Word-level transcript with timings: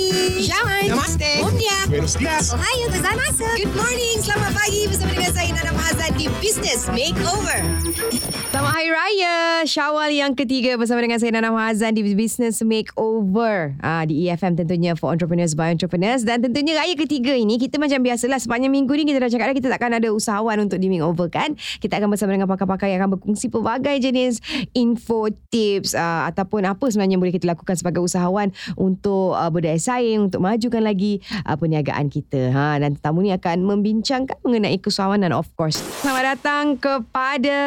pagi. 0.00 0.48
Syawan. 0.48 0.82
Namaste. 0.88 1.30
Umnia. 1.44 1.78
Buenos 1.88 2.14
dias. 2.16 2.52
Ohio 2.54 2.86
gozaimasu. 2.88 3.46
Good 3.60 3.74
morning. 3.76 4.16
Selamat 4.24 4.52
pagi 4.56 4.80
bersama 4.88 5.12
dengan 5.12 5.32
saya 5.36 5.48
Nana 5.52 5.72
Mahazan 5.76 6.10
di 6.16 6.26
Business 6.40 6.80
Makeover. 6.88 7.60
Selamat 8.50 8.72
Hari 8.74 8.90
Raya. 8.90 9.36
Syawal 9.68 10.10
yang 10.10 10.32
ketiga 10.32 10.74
bersama 10.80 11.04
dengan 11.04 11.20
saya 11.20 11.30
Nana 11.36 11.52
Mahazan 11.52 11.92
di 11.92 12.02
Business 12.16 12.64
Makeover. 12.64 13.76
Ah, 13.84 14.02
di 14.08 14.26
EFM 14.26 14.56
tentunya 14.56 14.96
for 14.96 15.12
entrepreneurs 15.12 15.52
by 15.52 15.68
entrepreneurs. 15.68 16.24
Dan 16.24 16.40
tentunya 16.40 16.74
raya 16.78 16.94
ketiga 16.96 17.36
ini 17.36 17.60
kita 17.60 17.76
macam 17.76 18.00
biasalah 18.00 18.40
sepanjang 18.40 18.72
minggu 18.72 18.92
ni 18.96 19.04
kita 19.04 19.20
dah 19.20 19.30
cakap 19.30 19.52
dah 19.52 19.56
kita 19.56 19.68
takkan 19.68 19.92
ada 19.92 20.08
usahawan 20.10 20.64
untuk 20.64 20.80
di 20.80 20.88
makeover 20.88 21.28
kan. 21.28 21.54
Kita 21.78 22.00
akan 22.00 22.08
bersama 22.16 22.32
dengan 22.32 22.48
pakar-pakar 22.48 22.88
yang 22.88 23.04
akan 23.04 23.20
berkongsi 23.20 23.52
pelbagai 23.52 24.00
jenis 24.00 24.40
info, 24.72 25.28
tips 25.52 25.92
ah, 25.92 26.30
ataupun 26.32 26.64
apa 26.64 26.88
sebenarnya 26.88 27.20
boleh 27.20 27.34
kita 27.36 27.46
lakukan 27.52 27.76
sebagai 27.76 28.00
usahawan 28.00 28.50
untuk 28.78 29.36
uh, 29.36 29.50
berdaya 29.52 29.78
saing, 29.90 30.30
untuk 30.30 30.38
majukan 30.38 30.78
lagi 30.78 31.18
uh, 31.42 31.58
perniagaan 31.58 32.06
kita. 32.06 32.54
Ha, 32.54 32.78
dan 32.78 32.94
tetamu 32.94 33.26
ni 33.26 33.34
akan 33.34 33.66
membincangkan 33.66 34.38
mengenai 34.46 34.78
keusahawanan 34.78 35.34
of 35.34 35.50
course. 35.58 35.82
Selamat 36.00 36.38
datang 36.38 36.78
kepada 36.78 37.58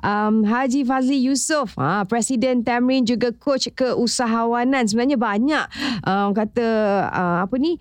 um, 0.00 0.48
Haji 0.48 0.88
Fazli 0.88 1.20
Yusof, 1.28 1.76
ha, 1.76 2.08
Presiden 2.08 2.64
Tamrin 2.64 3.04
juga 3.04 3.28
coach 3.36 3.68
keusahawanan. 3.76 4.88
Sebenarnya 4.88 5.20
banyak 5.20 5.64
uh, 6.08 6.32
kata 6.32 6.66
uh, 7.12 7.38
apa 7.44 7.56
ni 7.60 7.76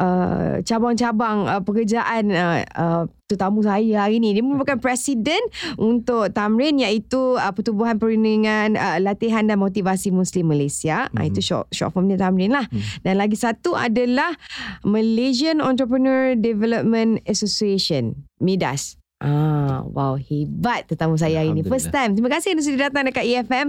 Uh, 0.00 0.64
cabang-cabang 0.64 1.44
uh, 1.44 1.60
pekerjaan 1.60 2.32
uh, 2.32 2.64
uh, 2.72 3.04
tetamu 3.28 3.60
saya 3.60 4.08
hari 4.08 4.16
ini. 4.16 4.32
Dia 4.32 4.40
merupakan 4.40 4.80
presiden 4.80 5.38
untuk 5.76 6.32
Tamrin 6.32 6.80
iaitu 6.80 7.36
uh, 7.36 7.52
Pertubuhan 7.52 8.00
Perundingan 8.00 8.80
uh, 8.80 8.96
Latihan 8.96 9.44
dan 9.44 9.60
Motivasi 9.60 10.08
Muslim 10.08 10.50
Malaysia. 10.56 11.04
Mm-hmm. 11.10 11.20
Uh, 11.20 11.24
itu 11.28 11.40
short, 11.44 11.66
short 11.74 11.92
form 11.92 12.08
dia 12.08 12.16
Tamrin 12.16 12.48
lah. 12.48 12.64
Mm-hmm. 12.72 13.04
Dan 13.04 13.14
lagi 13.20 13.36
satu 13.36 13.76
adalah 13.76 14.32
Malaysian 14.88 15.60
Entrepreneur 15.60 16.32
Development 16.32 17.20
Association, 17.28 18.24
MIDAS. 18.40 18.99
Ah, 19.20 19.84
wow, 19.84 20.16
hebat 20.16 20.88
tetamu 20.88 21.20
saya 21.20 21.44
hari 21.44 21.52
ini. 21.52 21.60
First 21.60 21.92
time. 21.92 22.16
Terima 22.16 22.32
kasih 22.32 22.56
Anda 22.56 22.64
sudah 22.64 22.80
datang 22.88 23.04
dekat 23.04 23.28
EFM 23.28 23.68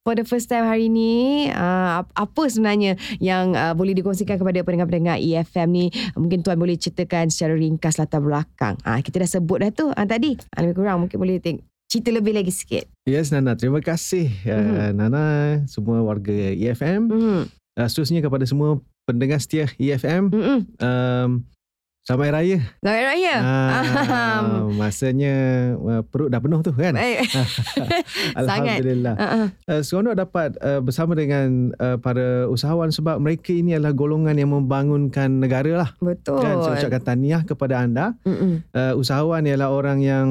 for 0.00 0.16
the 0.16 0.24
first 0.24 0.48
time 0.48 0.64
hari 0.64 0.88
ini. 0.88 1.52
Uh, 1.52 2.00
apa 2.00 2.42
sebenarnya 2.48 2.96
yang 3.20 3.52
uh, 3.52 3.76
boleh 3.76 3.92
dikongsikan 3.92 4.40
kepada 4.40 4.64
pendengar-pendengar 4.64 5.20
EFM 5.20 5.68
ni? 5.68 5.86
Mungkin 6.16 6.40
Tuan 6.40 6.56
boleh 6.56 6.80
ceritakan 6.80 7.28
secara 7.28 7.60
ringkas 7.60 8.00
latar 8.00 8.24
belakang. 8.24 8.80
Ah, 8.88 8.96
uh, 8.96 9.00
kita 9.04 9.20
dah 9.20 9.28
sebut 9.28 9.60
dah 9.60 9.68
tu 9.68 9.92
uh, 9.92 10.06
tadi. 10.08 10.32
Uh, 10.56 10.64
lebih 10.64 10.80
kurang 10.80 11.04
mungkin 11.04 11.20
boleh 11.20 11.44
tengok 11.44 11.60
cerita 11.86 12.10
lebih 12.10 12.32
lagi 12.32 12.50
sikit. 12.50 12.88
Yes 13.04 13.30
Nana, 13.30 13.52
terima 13.54 13.84
kasih 13.84 14.32
mm-hmm. 14.32 14.76
uh, 14.80 14.90
Nana, 14.96 15.24
semua 15.68 16.00
warga 16.02 16.32
EFM. 16.32 17.12
Mm-hmm. 17.12 17.42
Uh, 17.76 17.86
seterusnya 17.92 18.24
kepada 18.24 18.48
semua 18.48 18.80
pendengar 19.04 19.38
setia 19.44 19.68
EFM. 19.76 20.32
Mm-hmm. 20.32 20.58
Um, 20.80 21.44
Selamat 22.06 22.38
Raya. 22.38 22.62
Selamat 22.78 23.02
Raya. 23.02 23.36
Ah, 23.42 24.62
masanya 24.70 25.34
uh, 25.74 26.06
perut 26.06 26.30
dah 26.30 26.38
penuh 26.38 26.62
tu 26.62 26.70
kan. 26.70 26.94
Alhamdulillah. 28.38 29.14
Uh-uh. 29.18 29.46
Uh, 29.66 29.82
seronok 29.82 30.14
dapat 30.14 30.54
uh, 30.62 30.78
bersama 30.78 31.18
dengan 31.18 31.74
uh, 31.82 31.98
para 31.98 32.46
usahawan 32.46 32.94
sebab 32.94 33.18
mereka 33.18 33.50
ini 33.50 33.74
adalah 33.74 33.90
golongan 33.90 34.38
yang 34.38 34.54
membangunkan 34.54 35.42
negara 35.42 35.82
lah. 35.82 35.90
Betul. 35.98 36.46
Kan? 36.46 36.62
Saya 36.62 36.86
ucapkan 36.86 37.02
tahniah 37.02 37.42
kepada 37.42 37.82
anda. 37.82 38.14
Uh, 38.22 38.94
usahawan 38.94 39.42
ialah 39.42 39.74
orang 39.74 39.98
yang 39.98 40.26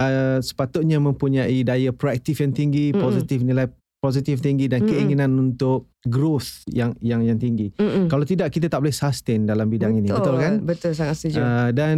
uh, 0.00 0.40
sepatutnya 0.40 0.96
mempunyai 0.96 1.60
daya 1.60 1.92
proaktif 1.92 2.40
yang 2.40 2.56
tinggi, 2.56 2.88
Mm-mm. 2.88 3.04
positif 3.04 3.44
nilai 3.44 3.68
positif 4.02 4.42
tinggi 4.42 4.66
dan 4.66 4.82
Mm-mm. 4.82 4.90
keinginan 4.90 5.30
untuk 5.38 5.94
growth 6.02 6.66
yang 6.66 6.90
yang 6.98 7.22
yang 7.22 7.38
tinggi. 7.38 7.70
Mm-mm. 7.78 8.10
Kalau 8.10 8.26
tidak 8.26 8.50
kita 8.50 8.66
tak 8.66 8.82
boleh 8.82 8.90
sustain 8.90 9.46
dalam 9.46 9.70
bidang 9.70 9.94
betul, 9.94 10.02
ini, 10.02 10.08
betul 10.10 10.34
kan? 10.42 10.52
Betul 10.66 10.90
sangat 10.98 11.14
setuju. 11.22 11.38
Uh, 11.38 11.70
dan 11.70 11.96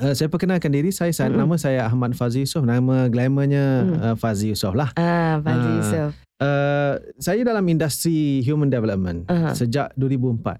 uh, 0.00 0.16
saya 0.16 0.32
perkenalkan 0.32 0.72
diri 0.72 0.88
saya, 0.88 1.12
saya 1.12 1.28
nama 1.28 1.60
saya 1.60 1.84
Ahmad 1.84 2.16
Fazli 2.16 2.48
Yusof, 2.48 2.64
nama 2.64 3.12
glamournya 3.12 3.84
mm. 3.84 3.92
uh, 4.00 4.16
Fazli 4.16 4.56
Yusof 4.56 4.72
lah. 4.72 4.88
Ah, 4.96 5.36
Fazli 5.44 5.68
uh, 5.68 5.76
Yusof. 5.76 6.10
Uh, 6.40 6.94
saya 7.20 7.44
dalam 7.44 7.66
industri 7.68 8.40
human 8.40 8.72
development 8.72 9.28
uh-huh. 9.28 9.52
sejak 9.52 9.92
2004. 10.00 10.56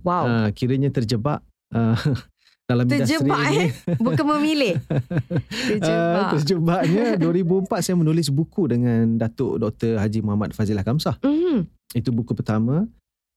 Wow. 0.00 0.24
Uh, 0.24 0.48
kiranya 0.56 0.88
terjebak 0.88 1.44
uh, 1.76 1.98
dalam 2.68 2.84
terjebak 2.84 3.40
eh. 3.56 3.72
Bukan 3.96 4.24
memilih. 4.36 4.76
Terjebak. 5.72 6.20
Uh, 6.20 6.30
terjebaknya. 6.36 7.04
2004 7.24 7.80
saya 7.80 7.96
menulis 7.96 8.28
buku 8.28 8.68
dengan 8.68 9.16
Datuk 9.16 9.56
Dr 9.56 9.96
Haji 9.96 10.20
Muhammad 10.20 10.52
Fazilah 10.52 10.84
Kamsah. 10.84 11.16
Mm-hmm. 11.24 11.58
itu 11.96 12.12
buku 12.12 12.36
pertama. 12.36 12.84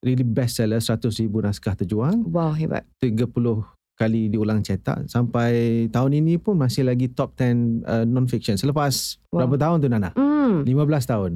Really 0.03 0.28
best 0.28 0.59
seller 0.59 0.84
100,000 0.84 1.31
naskah 1.31 1.80
terjual 1.80 2.12
wow 2.28 2.52
hebat. 2.52 2.84
30 3.00 3.31
kali 3.96 4.28
diulang 4.28 4.59
cetak. 4.59 5.08
Sampai 5.08 5.88
tahun 5.94 6.19
ini 6.19 6.36
pun 6.36 6.59
masih 6.59 6.84
lagi 6.84 7.08
top 7.08 7.31
10 7.40 7.88
uh, 7.88 8.03
non-fiction. 8.03 8.59
Selepas 8.59 9.22
wow. 9.31 9.48
berapa 9.48 9.56
tahun 9.56 9.78
tu 9.80 9.88
Nana? 9.88 10.12
Mm. 10.12 10.68
15 10.68 11.08
tahun. 11.08 11.31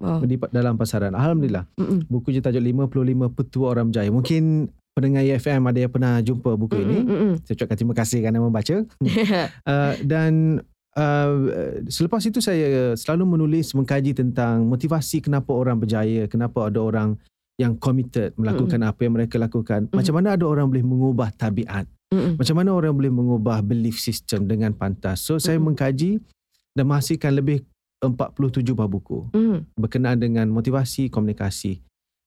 Wow. 0.00 0.24
Di 0.24 0.40
dalam 0.48 0.80
pasaran. 0.80 1.12
Alhamdulillah. 1.12 1.68
Mm-mm. 1.76 2.08
Buku 2.08 2.32
je 2.32 2.40
tajuk 2.40 2.62
55 2.62 3.36
Petua 3.36 3.66
Orang 3.76 3.92
Berjaya. 3.92 4.10
Mungkin 4.10 4.72
pendengar 4.94 5.26
EFM 5.26 5.62
ada 5.66 5.78
yang 5.82 5.92
pernah 5.92 6.22
jumpa 6.22 6.54
buku 6.54 6.78
mm-hmm. 6.78 6.94
ini. 6.94 7.42
Saya 7.42 7.54
ucapkan 7.58 7.76
terima 7.76 7.94
kasih 7.98 8.18
kerana 8.22 8.38
membaca. 8.38 8.76
uh, 9.70 9.92
dan 10.06 10.62
uh, 10.94 11.34
selepas 11.90 12.22
itu 12.22 12.38
saya 12.38 12.94
selalu 12.94 13.36
menulis 13.36 13.74
mengkaji 13.74 14.14
tentang 14.14 14.64
motivasi 14.70 15.18
kenapa 15.18 15.50
orang 15.50 15.82
berjaya, 15.82 16.30
kenapa 16.30 16.70
ada 16.70 16.78
orang 16.78 17.18
yang 17.58 17.74
committed 17.78 18.34
melakukan 18.38 18.82
mm-hmm. 18.82 18.94
apa 18.94 19.00
yang 19.02 19.14
mereka 19.18 19.36
lakukan. 19.36 19.90
Mm-hmm. 19.90 19.98
Macam 19.98 20.14
mana 20.14 20.28
ada 20.38 20.44
orang 20.46 20.66
boleh 20.70 20.84
mengubah 20.86 21.28
tabiat. 21.34 21.86
Mm-hmm. 22.14 22.34
Macam 22.38 22.54
mana 22.54 22.70
orang 22.70 22.94
boleh 22.94 23.10
mengubah 23.10 23.58
belief 23.66 23.98
system 23.98 24.46
dengan 24.46 24.70
pantas. 24.78 25.26
So 25.26 25.36
mm-hmm. 25.36 25.44
saya 25.44 25.58
mengkaji 25.58 26.22
dan 26.74 26.86
menghasilkan 26.86 27.34
lebih 27.34 27.66
47 27.98 28.62
buah 28.74 28.90
buku 28.90 29.32
mm-hmm. 29.32 29.78
berkenaan 29.78 30.18
dengan 30.20 30.46
motivasi 30.52 31.08
komunikasi 31.08 31.80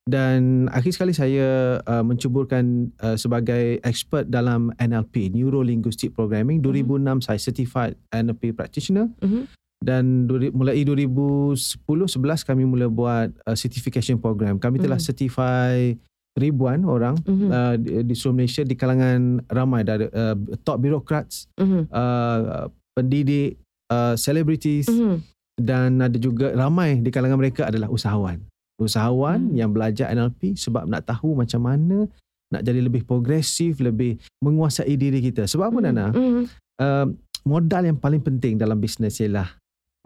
dan 0.07 0.72
akhir 0.72 0.95
sekali 0.95 1.12
saya 1.12 1.78
uh, 1.84 2.00
mencuburkan 2.00 2.95
uh, 3.03 3.19
sebagai 3.19 3.84
expert 3.84 4.31
dalam 4.31 4.72
NLP 4.79 5.35
Neuro 5.35 5.59
Linguistic 5.59 6.16
Programming 6.16 6.63
2006 6.63 6.88
mm-hmm. 6.88 7.19
saya 7.19 7.40
certified 7.44 7.94
NLP 8.16 8.56
practitioner 8.56 9.12
mm-hmm. 9.19 9.44
dan 9.84 10.25
duri, 10.31 10.47
mulai 10.56 10.79
2010 10.88 11.84
11 11.84 12.47
kami 12.47 12.63
mula 12.63 12.88
buat 12.88 13.35
uh, 13.44 13.57
certification 13.59 14.16
program 14.16 14.56
kami 14.56 14.79
telah 14.79 14.96
mm-hmm. 14.96 15.12
certify 15.12 15.91
ribuan 16.40 16.88
orang 16.88 17.19
mm-hmm. 17.28 17.50
uh, 17.51 17.75
di, 17.75 18.07
di 18.07 18.13
seluruh 18.16 18.40
Malaysia 18.40 18.63
di 18.63 18.79
kalangan 18.79 19.44
ramai 19.51 19.84
dari 19.84 20.07
uh, 20.07 20.40
top 20.63 20.88
bureaucrats 20.88 21.51
mm-hmm. 21.59 21.84
uh, 21.91 22.72
pendidik 22.96 23.59
uh, 23.91 24.16
celebrities 24.16 24.88
mm-hmm. 24.88 25.19
dan 25.59 26.00
ada 26.00 26.16
juga 26.16 26.56
ramai 26.56 27.03
di 27.03 27.12
kalangan 27.12 27.44
mereka 27.44 27.67
adalah 27.67 27.91
usahawan 27.91 28.40
usahawan 28.77 29.51
hmm. 29.51 29.57
yang 29.57 29.69
belajar 29.73 30.13
NLP 30.13 30.53
sebab 30.57 30.85
nak 30.85 31.05
tahu 31.05 31.33
macam 31.33 31.61
mana 31.65 32.05
nak 32.47 32.63
jadi 32.63 32.79
lebih 32.79 33.03
progresif, 33.03 33.83
lebih 33.83 34.15
menguasai 34.39 34.95
diri 34.95 35.19
kita. 35.19 35.49
Sebab 35.49 35.67
apa 35.67 35.79
hmm. 35.79 35.85
Nana? 35.91 36.05
Hmm. 36.13 36.43
Uh, 36.77 37.07
modal 37.43 37.83
yang 37.83 37.97
paling 37.99 38.21
penting 38.23 38.55
dalam 38.55 38.77
bisnes 38.79 39.19
ialah 39.19 39.49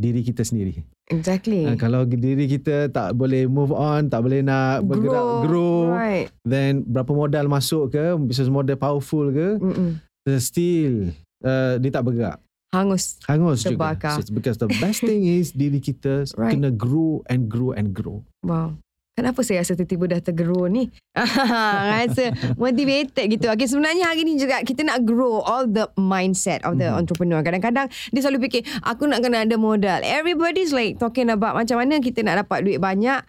diri 0.02 0.26
kita 0.26 0.42
sendiri. 0.42 0.82
Exactly. 1.12 1.68
Uh, 1.68 1.78
kalau 1.78 2.08
diri 2.08 2.50
kita 2.50 2.90
tak 2.90 3.14
boleh 3.14 3.46
move 3.46 3.76
on, 3.76 4.10
tak 4.10 4.26
boleh 4.26 4.42
nak 4.42 4.82
bergerak, 4.88 5.22
grow, 5.46 5.46
grow 5.46 5.80
right. 5.94 6.28
then 6.48 6.82
berapa 6.88 7.12
modal 7.14 7.46
masuk 7.52 7.94
ke, 7.94 8.18
bisnes 8.26 8.50
model 8.50 8.80
powerful 8.80 9.30
ke, 9.30 9.60
Mm-mm. 9.62 10.00
still 10.40 11.14
uh, 11.46 11.78
dia 11.78 11.92
tak 11.94 12.08
bergerak. 12.08 12.40
Hangus. 12.72 13.20
Hangus 13.28 13.68
terbakar. 13.68 14.16
juga. 14.16 14.26
So, 14.26 14.32
because 14.32 14.58
the 14.58 14.72
best 14.80 15.04
thing 15.04 15.28
is 15.28 15.52
diri 15.52 15.84
kita 15.84 16.24
right. 16.40 16.56
kena 16.56 16.72
grow 16.72 17.20
and 17.28 17.52
grow 17.52 17.76
and 17.76 17.92
grow. 17.92 18.24
Wow. 18.42 18.78
Kenapa 19.12 19.44
saya 19.44 19.62
rasa 19.62 19.76
tiba-tiba 19.76 20.18
dah 20.18 20.22
tergeru 20.24 20.72
ni? 20.72 20.88
rasa 22.00 22.32
motivated 22.56 23.28
gitu. 23.28 23.52
Okay, 23.52 23.68
sebenarnya 23.68 24.08
hari 24.08 24.24
ni 24.24 24.40
juga 24.40 24.64
kita 24.64 24.88
nak 24.88 25.04
grow 25.04 25.44
all 25.44 25.68
the 25.68 25.86
mindset 26.00 26.64
of 26.64 26.80
the 26.80 26.88
mm-hmm. 26.88 27.04
entrepreneur. 27.04 27.44
Kadang-kadang 27.44 27.92
dia 27.92 28.22
selalu 28.24 28.48
fikir, 28.48 28.64
aku 28.82 29.12
nak 29.12 29.20
kena 29.20 29.44
ada 29.44 29.60
modal. 29.60 30.00
Everybody's 30.02 30.72
like 30.72 30.96
talking 30.96 31.28
about 31.28 31.60
macam 31.60 31.84
mana 31.84 32.00
kita 32.00 32.24
nak 32.24 32.48
dapat 32.48 32.64
duit 32.64 32.80
banyak. 32.80 33.20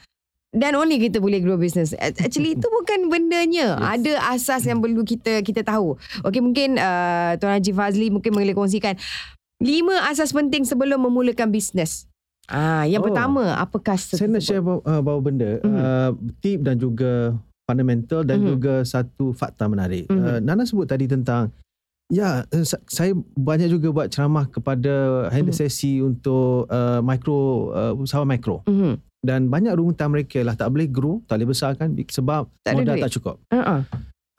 Dan 0.53 0.77
only 0.77 1.01
kita 1.01 1.17
boleh 1.17 1.41
grow 1.41 1.57
business. 1.57 1.97
Actually 1.99 2.55
itu 2.61 2.69
bukan 2.69 3.09
bendanya. 3.09 3.77
Yes. 3.77 3.89
Ada 3.99 4.13
asas 4.37 4.63
yang 4.69 4.85
perlu 4.85 5.01
kita 5.03 5.41
kita 5.41 5.65
tahu. 5.65 5.97
Okay 6.23 6.45
mungkin 6.45 6.77
uh, 6.77 7.41
Tuan 7.41 7.57
Haji 7.57 7.73
Fazli 7.73 8.13
mungkin 8.13 8.37
boleh 8.37 8.53
kongsikan 8.53 8.95
lima 9.65 10.13
asas 10.13 10.37
penting 10.37 10.69
sebelum 10.69 11.09
memulakan 11.09 11.49
bisnes. 11.49 12.05
Ah, 12.51 12.83
yang 12.85 13.03
oh. 13.03 13.07
pertama, 13.07 13.55
apakah 13.55 13.95
saya 13.95 14.27
nak 14.27 14.43
share 14.43 14.63
bawa, 14.63 14.83
uh, 14.83 15.01
bawa 15.03 15.19
benda, 15.23 15.63
mm-hmm. 15.63 15.79
uh, 15.79 16.11
tip 16.43 16.59
dan 16.67 16.75
juga 16.75 17.39
fundamental 17.63 18.27
dan 18.27 18.43
mm-hmm. 18.43 18.53
juga 18.59 18.75
satu 18.83 19.31
fakta 19.31 19.71
menarik. 19.71 20.11
Mm-hmm. 20.11 20.27
Uh, 20.27 20.39
Nana 20.43 20.67
sebut 20.67 20.87
tadi 20.87 21.07
tentang 21.07 21.55
Ya, 22.13 22.45
uh, 22.45 22.67
saya 22.93 23.17
banyak 23.41 23.73
juga 23.73 23.89
buat 23.89 24.13
ceramah 24.13 24.45
kepada 24.45 25.27
handle 25.33 25.57
mm-hmm. 25.57 25.65
sesi 25.65 26.05
untuk 26.05 26.69
uh, 26.69 27.01
mikro 27.01 27.73
uh, 27.73 27.97
usahawan 27.97 28.37
mikro. 28.37 28.61
Mm-hmm. 28.69 28.95
Dan 29.25 29.49
banyak 29.49 29.73
rungutan 29.73 30.13
mereka 30.13 30.45
lah 30.45 30.53
tak 30.53 30.69
boleh 30.77 30.93
grow, 30.93 31.25
tak 31.25 31.41
boleh 31.41 31.57
besarkan 31.57 31.97
sebab 32.11 32.53
tak 32.61 32.77
modal 32.77 33.01
tak 33.01 33.13
cukup. 33.17 33.41
Uh-uh. 33.49 33.81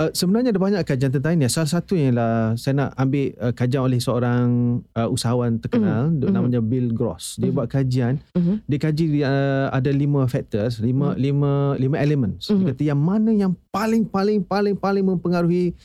Uh, 0.01 0.09
sebenarnya 0.09 0.49
ada 0.49 0.57
banyak 0.57 0.81
kajian 0.89 1.13
tentang 1.13 1.37
ini. 1.37 1.45
Salah 1.45 1.69
satu 1.69 1.93
yang 1.93 2.17
lah 2.17 2.57
saya 2.57 2.73
nak 2.73 2.97
ambil 2.97 3.29
uh, 3.37 3.53
kajian 3.53 3.85
oleh 3.85 4.01
seorang 4.01 4.81
uh, 4.97 5.05
usahawan 5.05 5.61
terkenal 5.61 6.09
mm-hmm. 6.09 6.33
namanya 6.33 6.65
Bill 6.65 6.89
Gross. 6.89 7.37
Dia 7.37 7.53
mm-hmm. 7.53 7.57
buat 7.61 7.67
kajian. 7.69 8.17
Mm-hmm. 8.33 8.55
Dia 8.65 8.79
kaji 8.81 9.05
uh, 9.21 9.67
ada 9.69 9.91
lima 9.93 10.25
factors, 10.25 10.81
lima 10.81 11.13
mm-hmm. 11.13 11.21
lima 11.21 11.51
lima 11.77 11.95
elements. 12.01 12.49
Mm-hmm. 12.49 12.57
Dia 12.57 12.69
kata 12.73 12.83
yang 12.89 13.01
mana 13.05 13.31
yang 13.37 13.53
paling 13.69 14.09
paling 14.09 14.41
paling 14.41 14.73
paling 14.73 15.05
mempengaruhi 15.05 15.77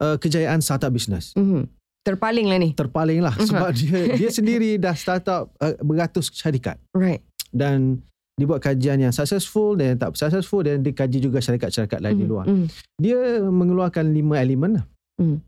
uh, 0.00 0.16
kejayaan 0.16 0.64
startup 0.64 0.88
business. 0.88 1.36
Mm-hmm. 1.36 1.68
Terpaling 2.00 2.48
lah 2.48 2.58
ni. 2.64 2.72
Terpaling 2.72 3.20
lah. 3.20 3.36
Sebab 3.36 3.76
dia 3.76 4.16
dia 4.16 4.30
sendiri 4.32 4.80
dah 4.80 4.96
startup 4.96 5.52
uh, 5.60 5.76
beratus 5.84 6.32
syarikat. 6.32 6.80
Right. 6.96 7.20
Dan 7.52 8.00
dia 8.40 8.48
buat 8.48 8.64
kajian 8.64 8.96
yang 9.04 9.12
successful 9.12 9.76
dan 9.76 9.92
yang 9.92 9.98
tak 10.00 10.16
successful 10.16 10.64
dan 10.64 10.80
dia 10.80 10.96
kaji 10.96 11.20
juga 11.20 11.44
syarikat-syarikat 11.44 12.00
lain 12.00 12.16
mm-hmm. 12.16 12.24
di 12.24 12.32
luar. 12.32 12.44
Mm-hmm. 12.48 12.68
Dia 12.96 13.18
mengeluarkan 13.44 14.04
lima 14.16 14.40
elemen 14.40 14.80
lah. 14.80 14.84
Mm-hmm. 15.20 15.38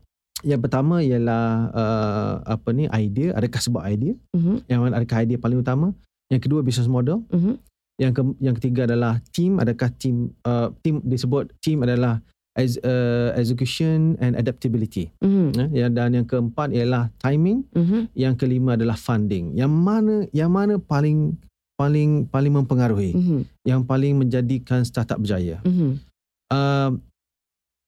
Yang 0.43 0.61
pertama 0.61 0.95
ialah 1.01 1.45
uh, 1.73 2.33
apa 2.45 2.69
ni 2.69 2.85
idea, 2.93 3.33
adakah 3.33 3.61
sebab 3.63 3.81
idea? 3.89 4.13
Mm-hmm. 4.37 4.55
Yang 4.69 4.79
mana 4.85 4.93
adakah 5.01 5.17
idea 5.25 5.37
paling 5.41 5.59
utama? 5.65 5.87
Yang 6.29 6.41
kedua 6.45 6.61
business 6.61 6.85
model. 6.85 7.25
Mm-hmm. 7.33 7.55
Yang 7.97 8.11
ke, 8.13 8.21
yang 8.37 8.55
ketiga 8.61 8.81
adalah 8.85 9.13
team, 9.33 9.57
adakah 9.57 9.89
team 9.97 10.29
uh, 10.45 10.69
team 10.85 11.01
disebut 11.01 11.49
team 11.65 11.81
adalah 11.81 12.21
as 12.53 12.77
uh, 12.85 13.33
execution 13.33 14.13
and 14.21 14.37
adaptability. 14.37 15.09
Mm-hmm. 15.25 15.73
Ya, 15.73 15.89
dan 15.89 16.13
yang 16.13 16.29
keempat 16.29 16.69
ialah 16.69 17.09
timing. 17.17 17.65
Mm-hmm. 17.73 18.01
Yang 18.13 18.33
kelima 18.37 18.77
adalah 18.77 18.99
funding. 18.99 19.57
Yang 19.57 19.71
mana 19.73 20.15
yang 20.29 20.51
mana 20.53 20.77
paling 20.77 21.39
paling 21.77 22.29
paling 22.29 22.53
mempengaruhi, 22.53 23.11
mm-hmm. 23.13 23.41
yang 23.65 23.81
paling 23.83 24.17
menjadikan 24.17 24.85
startup 24.85 25.17
berjaya. 25.17 25.59
Mm-hmm. 25.65 25.91
Uh, 26.53 26.91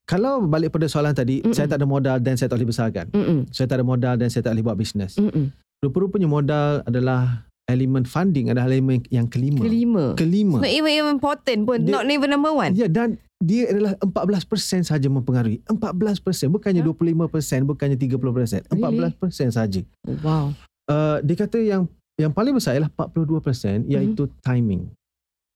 kalau 0.06 0.46
balik 0.46 0.70
pada 0.70 0.86
soalan 0.86 1.14
tadi, 1.14 1.42
mm-hmm. 1.42 1.54
saya 1.54 1.66
tak 1.66 1.82
ada 1.82 1.88
modal 1.88 2.18
dan 2.22 2.38
saya 2.38 2.46
tak 2.50 2.62
boleh 2.62 2.70
besarkan. 2.70 3.06
Mm-hmm. 3.10 3.38
Saya 3.50 3.66
tak 3.66 3.76
ada 3.82 3.86
modal 3.86 4.14
dan 4.14 4.28
saya 4.30 4.42
tak 4.46 4.52
boleh 4.54 4.64
buat 4.66 4.78
bisnes. 4.78 5.18
Mm-hmm. 5.18 5.46
Rupa-rupanya 5.82 6.28
modal 6.30 6.70
adalah 6.86 7.46
elemen 7.66 8.06
funding 8.06 8.54
adalah 8.54 8.70
elemen 8.70 9.02
yang 9.10 9.26
kelima. 9.26 9.62
Kelima. 9.66 10.04
Kelima. 10.14 10.58
Not 10.62 10.70
even 10.70 10.94
important 11.18 11.60
pun. 11.66 11.78
Dia, 11.82 11.92
not 11.98 12.06
even 12.06 12.30
number 12.30 12.54
one. 12.54 12.72
Ya 12.78 12.86
dan 12.86 13.18
dia 13.42 13.68
adalah 13.68 13.98
14% 14.00 14.88
saja 14.88 15.06
mempengaruhi. 15.12 15.60
14% 15.68 16.22
bukannya 16.48 16.80
huh? 16.80 16.96
25%, 16.96 17.68
bukannya 17.68 17.98
30%. 18.00 18.72
14% 18.72 18.72
really? 18.72 19.52
saja. 19.52 19.80
Wow. 20.24 20.56
Uh, 20.86 21.18
dia 21.20 21.36
kata 21.36 21.58
yang 21.60 21.90
yang 22.16 22.32
paling 22.32 22.56
besar 22.56 22.76
ialah 22.76 22.90
42% 22.92 23.88
iaitu 23.88 24.24
mm-hmm. 24.24 24.40
timing. 24.40 24.82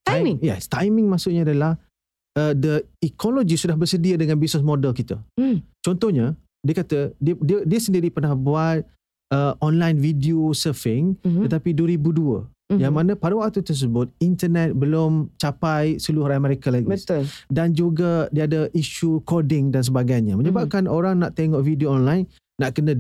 Timing? 0.04 0.36
Time, 0.40 0.46
yes, 0.46 0.68
timing 0.68 1.06
maksudnya 1.08 1.42
adalah 1.44 1.80
uh, 2.36 2.52
the 2.52 2.84
ecology 3.00 3.56
sudah 3.56 3.76
bersedia 3.76 4.20
dengan 4.20 4.36
business 4.36 4.64
model 4.64 4.92
kita. 4.92 5.16
Mm. 5.40 5.64
Contohnya, 5.80 6.36
dia 6.60 6.74
kata 6.76 7.16
dia 7.16 7.34
dia, 7.40 7.58
dia 7.64 7.80
sendiri 7.80 8.12
pernah 8.12 8.36
buat 8.36 8.84
uh, 9.32 9.56
online 9.64 9.96
video 9.96 10.52
surfing 10.52 11.16
mm-hmm. 11.24 11.48
tetapi 11.48 11.72
2002 11.72 12.60
Mm-hmm. 12.70 12.86
Yang 12.86 12.94
mana 12.94 13.12
pada 13.18 13.34
waktu 13.34 13.66
tersebut 13.66 14.06
internet 14.22 14.78
belum 14.78 15.34
capai 15.42 15.98
seluruh 15.98 16.30
Amerika 16.30 16.70
lagi. 16.70 16.86
Betul. 16.86 17.26
Dan 17.50 17.74
juga 17.74 18.30
dia 18.30 18.46
ada 18.46 18.70
isu 18.70 19.26
coding 19.26 19.74
dan 19.74 19.82
sebagainya. 19.82 20.38
Menyebabkan 20.38 20.86
mm-hmm. 20.86 20.98
orang 21.02 21.18
nak 21.18 21.34
tengok 21.34 21.66
video 21.66 21.90
online 21.90 22.30
nak 22.60 22.76
kena 22.76 22.92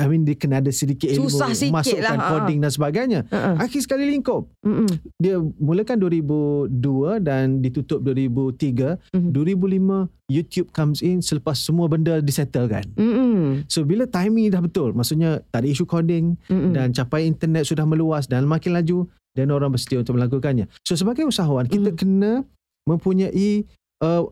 I 0.00 0.04
mean 0.08 0.24
dia 0.24 0.32
kena 0.32 0.64
ada 0.64 0.72
sedikit 0.72 1.12
ilmu 1.12 1.28
Susah 1.28 1.52
sikit 1.52 1.76
masukkan 1.76 2.16
lah, 2.16 2.28
coding 2.32 2.58
dan 2.64 2.72
sebagainya. 2.72 3.20
Uh-uh. 3.28 3.60
Akhir 3.60 3.84
sekali 3.84 4.08
lingkup. 4.08 4.48
Uh-uh. 4.64 4.88
Dia 5.20 5.36
mulakan 5.60 6.00
2002 6.00 7.20
dan 7.20 7.60
ditutup 7.60 8.00
2003. 8.00 9.12
Uh-huh. 9.12 9.28
2005 9.28 10.32
YouTube 10.32 10.72
comes 10.72 11.04
in 11.04 11.20
selepas 11.20 11.60
semua 11.60 11.84
benda 11.92 12.24
disettlekan. 12.24 12.88
Uh-uh. 12.96 13.60
So 13.68 13.84
bila 13.84 14.08
timing 14.08 14.48
dah 14.48 14.64
betul, 14.64 14.96
maksudnya 14.96 15.44
tak 15.52 15.62
ada 15.62 15.68
isu 15.68 15.84
coding 15.84 16.40
uh-uh. 16.48 16.72
dan 16.72 16.96
capai 16.96 17.28
internet 17.28 17.68
sudah 17.68 17.84
meluas 17.84 18.24
dan 18.24 18.48
makin 18.48 18.72
laju 18.72 19.04
dan 19.36 19.52
orang 19.52 19.68
bersedia 19.68 20.00
untuk 20.00 20.16
melakukannya. 20.16 20.64
So 20.88 20.96
sebagai 20.96 21.28
usahawan 21.28 21.68
kita 21.68 21.92
uh-huh. 21.92 22.00
kena 22.00 22.32
mempunyai 22.88 23.68
uh, 24.00 24.24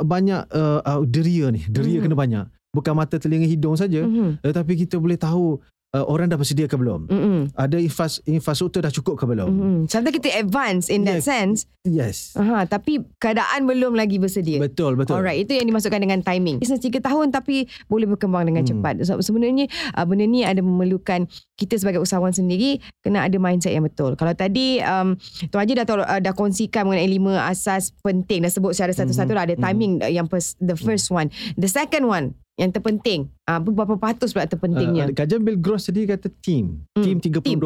banyak 0.00 0.48
uh, 0.56 0.80
uh, 0.80 1.04
deria 1.04 1.52
ni. 1.52 1.60
Deria 1.68 2.00
uh-huh. 2.00 2.08
kena 2.08 2.16
banyak 2.16 2.46
bukan 2.72 2.92
mata 2.92 3.16
telinga 3.16 3.48
hidung 3.48 3.74
saja 3.74 4.04
mm-hmm. 4.04 4.44
tetapi 4.44 4.72
kita 4.86 5.00
boleh 5.00 5.16
tahu 5.16 5.56
uh, 5.96 6.04
orang 6.04 6.28
dah 6.28 6.36
bersedia 6.36 6.68
ke 6.68 6.76
belum 6.76 7.08
mm-hmm. 7.08 7.40
ada 7.56 7.76
infras, 7.80 8.20
infrastruktur 8.28 8.84
dah 8.84 8.92
cukup 8.92 9.16
ke 9.16 9.24
belum 9.24 9.48
mm-hmm. 9.48 9.78
sometimes 9.88 10.16
kita 10.20 10.28
advance 10.36 10.92
in 10.92 11.04
that 11.08 11.24
sense 11.24 11.64
yes 11.88 12.36
Aha, 12.36 12.68
tapi 12.68 13.00
keadaan 13.16 13.64
belum 13.64 13.96
lagi 13.96 14.20
bersedia 14.20 14.60
betul 14.60 14.98
betul 14.98 15.16
alright 15.16 15.40
itu 15.40 15.56
yang 15.56 15.64
dimasukkan 15.64 16.00
dengan 16.00 16.20
timing 16.20 16.60
bisnes 16.60 16.84
3 16.84 17.00
tahun 17.00 17.32
tapi 17.32 17.64
boleh 17.88 18.04
berkembang 18.04 18.44
dengan 18.44 18.64
mm. 18.64 18.68
cepat 18.68 18.94
so, 19.08 19.16
sebenarnya 19.24 19.70
uh, 19.96 20.04
benda 20.04 20.28
ni 20.28 20.44
ada 20.44 20.60
memerlukan 20.60 21.24
kita 21.56 21.80
sebagai 21.80 22.04
usahawan 22.04 22.36
sendiri 22.36 22.78
kena 23.00 23.24
ada 23.24 23.36
mindset 23.40 23.72
yang 23.72 23.88
betul 23.88 24.14
kalau 24.20 24.36
tadi 24.36 24.84
um, 24.84 25.16
Tuan 25.48 25.64
Haji 25.64 25.72
dah, 25.80 25.86
uh, 25.88 26.20
dah 26.20 26.34
kongsikan 26.36 26.84
mengenai 26.84 27.08
lima 27.08 27.48
asas 27.48 27.96
penting 28.04 28.44
dah 28.44 28.52
sebut 28.52 28.76
secara 28.76 28.92
satu-satu 28.92 29.32
mm-hmm. 29.32 29.38
lah 29.38 29.44
ada 29.48 29.56
mhm. 29.56 29.62
timing 29.64 29.92
mm. 30.04 30.12
yang 30.12 30.26
pers- 30.28 30.58
the 30.60 30.76
first 30.76 31.08
mm. 31.08 31.24
one 31.24 31.28
the 31.56 31.70
second 31.70 32.04
one 32.04 32.36
yang 32.58 32.74
terpenting. 32.74 33.30
Ah 33.46 33.56
uh, 33.56 33.58
berapa 33.62 33.94
peratus 33.94 34.34
pula 34.34 34.50
terpentingnya? 34.50 35.08
Uh, 35.08 35.14
kajian 35.14 35.40
Bill 35.46 35.56
Gross 35.56 35.86
tadi 35.86 36.04
kata 36.04 36.28
team. 36.42 36.82
Hmm. 36.98 37.06
Team 37.06 37.16
32%. 37.22 37.46
Team. 37.46 37.58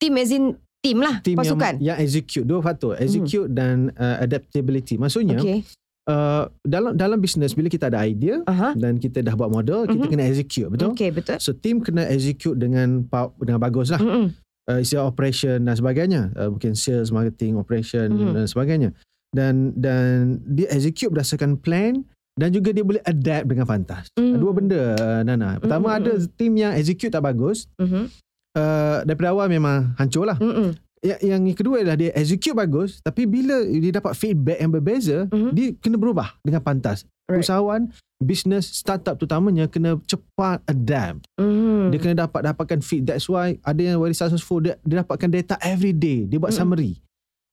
team 0.00 0.12
as 0.16 0.32
in 0.32 0.44
team 0.80 0.98
lah 1.04 1.20
team 1.20 1.36
pasukan. 1.36 1.76
Yang, 1.76 1.84
yang 1.84 1.96
execute 2.00 2.44
dua 2.48 2.60
faktor, 2.64 2.96
execute 2.96 3.52
hmm. 3.52 3.54
dan 3.54 3.76
uh, 4.00 4.24
adaptability. 4.24 4.96
Maksudnya 4.96 5.38
okay. 5.38 5.60
Uh, 6.06 6.46
dalam 6.62 6.94
dalam 6.94 7.18
bisnes 7.18 7.50
bila 7.50 7.66
kita 7.66 7.90
ada 7.90 8.06
idea 8.06 8.38
uh-huh. 8.46 8.78
dan 8.78 8.94
kita 8.94 9.26
dah 9.26 9.34
buat 9.34 9.50
model 9.50 9.90
uh-huh. 9.90 9.90
kita 9.90 10.06
mhm. 10.06 10.12
kena 10.14 10.24
execute 10.30 10.70
betul 10.70 10.94
okay, 10.94 11.10
betul 11.10 11.34
so 11.42 11.50
team 11.50 11.82
kena 11.82 12.06
execute 12.06 12.54
dengan 12.54 13.02
dengan 13.42 13.58
bagus 13.58 13.90
lah 13.90 13.98
uh-huh. 13.98 14.30
uh, 14.70 14.78
isi 14.78 14.94
operation 14.94 15.66
dan 15.66 15.74
sebagainya 15.74 16.30
uh, 16.38 16.54
mungkin 16.54 16.78
sales 16.78 17.10
marketing 17.10 17.58
operation 17.58 18.06
uh-huh. 18.14 18.38
dan 18.38 18.46
sebagainya 18.46 18.90
dan 19.34 19.74
dan 19.74 20.38
dia 20.46 20.70
execute 20.70 21.10
berdasarkan 21.10 21.58
plan 21.58 22.06
dan 22.36 22.52
juga 22.52 22.68
dia 22.70 22.84
boleh 22.84 23.02
adapt 23.02 23.48
dengan 23.48 23.64
fantas. 23.64 24.12
Mm. 24.14 24.36
Dua 24.36 24.52
benda 24.52 24.82
Nana. 25.24 25.56
Pertama 25.56 25.96
mm-hmm. 25.96 26.00
ada 26.04 26.12
team 26.36 26.52
yang 26.60 26.72
execute 26.76 27.08
tak 27.08 27.24
bagus. 27.24 27.64
Mm-hmm. 27.80 28.04
Uh, 28.56 28.98
daripada 29.08 29.32
awal 29.32 29.48
memang 29.48 29.96
hancur 29.96 30.28
lah. 30.28 30.36
Mm-hmm. 30.36 30.70
Yang, 31.04 31.20
yang 31.28 31.42
kedua 31.56 31.84
adalah 31.84 31.98
dia 32.00 32.12
execute 32.16 32.56
bagus 32.56 33.00
tapi 33.04 33.28
bila 33.28 33.64
dia 33.64 33.92
dapat 33.92 34.12
feedback 34.12 34.58
yang 34.60 34.72
berbeza, 34.72 35.18
mm-hmm. 35.32 35.50
dia 35.56 35.66
kena 35.80 35.96
berubah 35.96 36.36
dengan 36.44 36.60
pantas. 36.60 37.08
Right. 37.26 37.42
Usahawan, 37.42 37.90
business, 38.22 38.70
startup 38.70 39.18
terutamanya 39.18 39.66
kena 39.66 39.96
cepat 40.04 40.60
adapt. 40.68 41.24
Mm-hmm. 41.40 41.82
Dia 41.88 41.98
kena 42.04 42.14
dapat 42.28 42.40
dapatkan 42.52 42.80
feed. 42.84 43.08
That's 43.08 43.26
why 43.32 43.56
ada 43.64 43.80
yang 43.80 43.96
very 43.96 44.14
successful, 44.14 44.60
dia, 44.60 44.76
dia 44.84 45.00
dapatkan 45.00 45.32
data 45.32 45.54
every 45.64 45.96
day. 45.96 46.28
Dia 46.28 46.36
buat 46.36 46.52
mm-hmm. 46.52 46.60
summary 46.60 47.00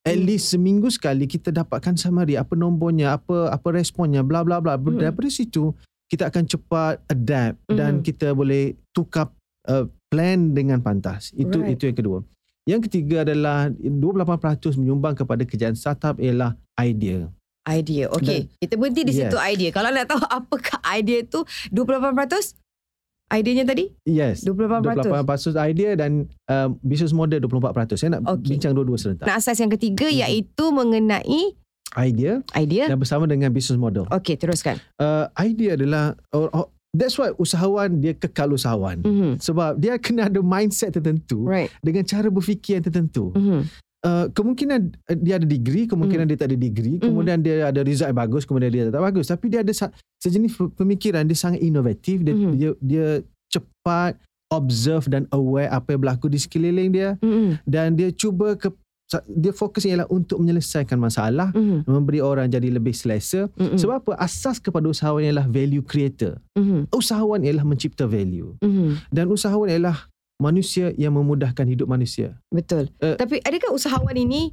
at 0.04 0.20
hmm. 0.20 0.28
least 0.28 0.52
seminggu 0.52 0.92
sekali 0.92 1.24
kita 1.26 1.50
dapatkan 1.50 1.96
summary 1.96 2.36
apa 2.36 2.54
nombornya 2.60 3.16
apa 3.16 3.48
apa 3.50 3.68
responnya 3.72 4.20
bla 4.20 4.44
bla 4.44 4.60
bla 4.60 4.76
hmm. 4.76 5.00
daripada 5.00 5.32
situ 5.32 5.72
kita 6.12 6.28
akan 6.28 6.44
cepat 6.44 7.00
adapt 7.08 7.58
hmm. 7.72 7.78
dan 7.80 7.92
kita 8.04 8.36
boleh 8.36 8.76
tukar 8.92 9.32
uh, 9.72 9.88
plan 10.12 10.52
dengan 10.52 10.84
pantas 10.84 11.32
itu 11.34 11.56
right. 11.56 11.74
itu 11.80 11.84
yang 11.90 11.98
kedua 11.98 12.20
yang 12.64 12.80
ketiga 12.80 13.28
adalah 13.28 13.68
28% 13.76 14.80
menyumbang 14.80 15.16
kepada 15.20 15.44
kejayaan 15.44 15.76
startup 15.76 16.20
ialah 16.20 16.56
idea 16.80 17.32
idea 17.64 18.12
okey 18.12 18.52
kita 18.60 18.76
berhenti 18.76 19.08
di 19.08 19.14
yes. 19.16 19.32
situ 19.32 19.38
idea 19.40 19.70
kalau 19.72 19.88
nak 19.88 20.08
tahu 20.12 20.24
apakah 20.28 20.80
idea 20.92 21.24
tu 21.24 21.48
28% 21.72 22.63
Idenya 23.34 23.66
tadi? 23.66 23.90
Yes. 24.06 24.46
28%. 24.46 25.10
28% 25.10 25.58
idea 25.66 25.98
dan 25.98 26.30
uh, 26.48 26.70
business 26.86 27.12
model 27.12 27.42
24%. 27.42 27.98
Saya 27.98 28.20
nak 28.20 28.30
okay. 28.30 28.54
bincang 28.54 28.78
dua-dua 28.78 28.98
serentak. 29.02 29.26
Nak 29.26 29.42
asas 29.42 29.58
yang 29.58 29.74
ketiga 29.74 30.06
hmm. 30.06 30.22
iaitu 30.22 30.66
mengenai 30.70 31.58
idea 31.94 32.42
idea 32.58 32.90
dan 32.90 32.98
bersama 32.98 33.30
dengan 33.30 33.54
business 33.54 33.78
model. 33.78 34.10
Okey, 34.10 34.38
teruskan. 34.38 34.82
Uh, 34.98 35.30
idea 35.38 35.78
adalah 35.78 36.18
oh, 36.34 36.50
oh, 36.50 36.68
that's 36.94 37.18
why 37.18 37.34
usahawan 37.38 38.02
dia 38.02 38.14
kekal 38.18 38.54
usahawan. 38.54 39.02
Mm-hmm. 39.02 39.32
Sebab 39.42 39.82
dia 39.82 39.98
kena 39.98 40.30
ada 40.30 40.42
mindset 40.42 40.94
tertentu 40.98 41.46
right. 41.46 41.74
dengan 41.82 42.06
cara 42.06 42.30
berfikir 42.30 42.80
yang 42.80 42.86
tertentu. 42.86 43.34
Mm-hmm. 43.34 43.62
Uh, 44.04 44.28
kemungkinan 44.36 45.00
dia 45.24 45.40
ada 45.40 45.48
degree, 45.48 45.88
kemungkinan 45.88 46.28
mm. 46.28 46.30
dia 46.36 46.38
tak 46.44 46.52
ada 46.52 46.60
degree, 46.60 47.00
mm. 47.00 47.08
kemudian 47.08 47.40
dia 47.40 47.72
ada 47.72 47.80
result 47.88 48.12
yang 48.12 48.20
bagus, 48.20 48.44
kemudian 48.44 48.68
dia 48.68 48.84
tak 48.92 49.00
bagus. 49.00 49.32
Tapi 49.32 49.46
dia 49.48 49.64
ada 49.64 49.72
sejenis 50.20 50.60
pemikiran, 50.76 51.24
dia 51.24 51.40
sangat 51.40 51.64
inovatif, 51.64 52.20
dia, 52.20 52.36
mm. 52.36 52.52
dia, 52.60 52.70
dia 52.84 53.08
cepat 53.48 54.20
observe 54.52 55.08
dan 55.08 55.24
aware 55.32 55.72
apa 55.72 55.96
yang 55.96 56.04
berlaku 56.04 56.28
di 56.28 56.36
sekeliling 56.36 56.92
dia. 56.92 57.16
Mm. 57.24 57.64
Dan 57.64 57.96
dia 57.96 58.12
cuba 58.12 58.60
ke 58.60 58.76
dia 59.30 59.54
fokusnya 59.54 59.90
ialah 59.94 60.10
untuk 60.10 60.42
menyelesaikan 60.42 60.98
masalah, 60.98 61.54
mm-hmm. 61.54 61.86
memberi 61.86 62.18
orang 62.24 62.50
jadi 62.50 62.74
lebih 62.74 62.98
selesa. 62.98 63.46
Mm-hmm. 63.54 63.78
Sebab 63.78 63.96
apa? 64.02 64.12
Asas 64.18 64.58
kepada 64.58 64.90
usahawan 64.90 65.22
ialah 65.22 65.46
value 65.46 65.86
creator. 65.86 66.42
Mm-hmm. 66.58 66.90
Usahawan 66.90 67.46
ialah 67.46 67.62
mencipta 67.62 68.10
value. 68.10 68.58
Mm-hmm. 68.64 69.14
Dan 69.14 69.30
usahawan 69.30 69.70
ialah 69.70 70.10
manusia 70.44 70.92
yang 71.00 71.16
memudahkan 71.16 71.64
hidup 71.64 71.88
manusia. 71.88 72.36
Betul. 72.52 72.92
Uh, 73.00 73.16
Tapi 73.16 73.40
adakah 73.40 73.72
usahawan 73.72 74.20
ini 74.20 74.52